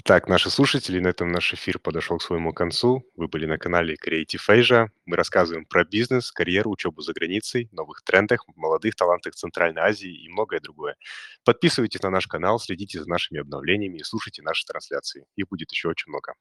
Итак, 0.00 0.28
наши 0.28 0.48
слушатели, 0.50 1.00
на 1.00 1.08
этом 1.08 1.30
наш 1.30 1.52
эфир 1.54 1.78
подошел 1.78 2.18
к 2.18 2.22
своему 2.22 2.52
концу. 2.52 3.04
Вы 3.16 3.28
были 3.28 3.46
на 3.46 3.58
канале 3.58 3.94
Creative 3.94 4.40
Asia. 4.48 4.88
Мы 5.06 5.16
рассказываем 5.16 5.66
про 5.66 5.84
бизнес, 5.84 6.32
карьеру, 6.32 6.70
учебу 6.70 7.02
за 7.02 7.12
границей, 7.12 7.68
новых 7.72 8.02
трендах, 8.02 8.44
молодых 8.56 8.94
талантах 8.94 9.34
Центральной 9.34 9.82
Азии 9.82 10.24
и 10.24 10.28
многое 10.28 10.60
другое. 10.60 10.96
Подписывайтесь 11.44 12.02
на 12.02 12.10
наш 12.10 12.26
канал, 12.26 12.58
следите 12.58 13.00
за 13.00 13.08
нашими 13.08 13.40
обновлениями 13.40 13.98
и 13.98 14.02
слушайте 14.04 14.42
наши 14.42 14.64
трансляции. 14.64 15.26
Их 15.36 15.48
будет 15.48 15.70
еще 15.72 15.88
очень 15.88 16.10
много. 16.10 16.34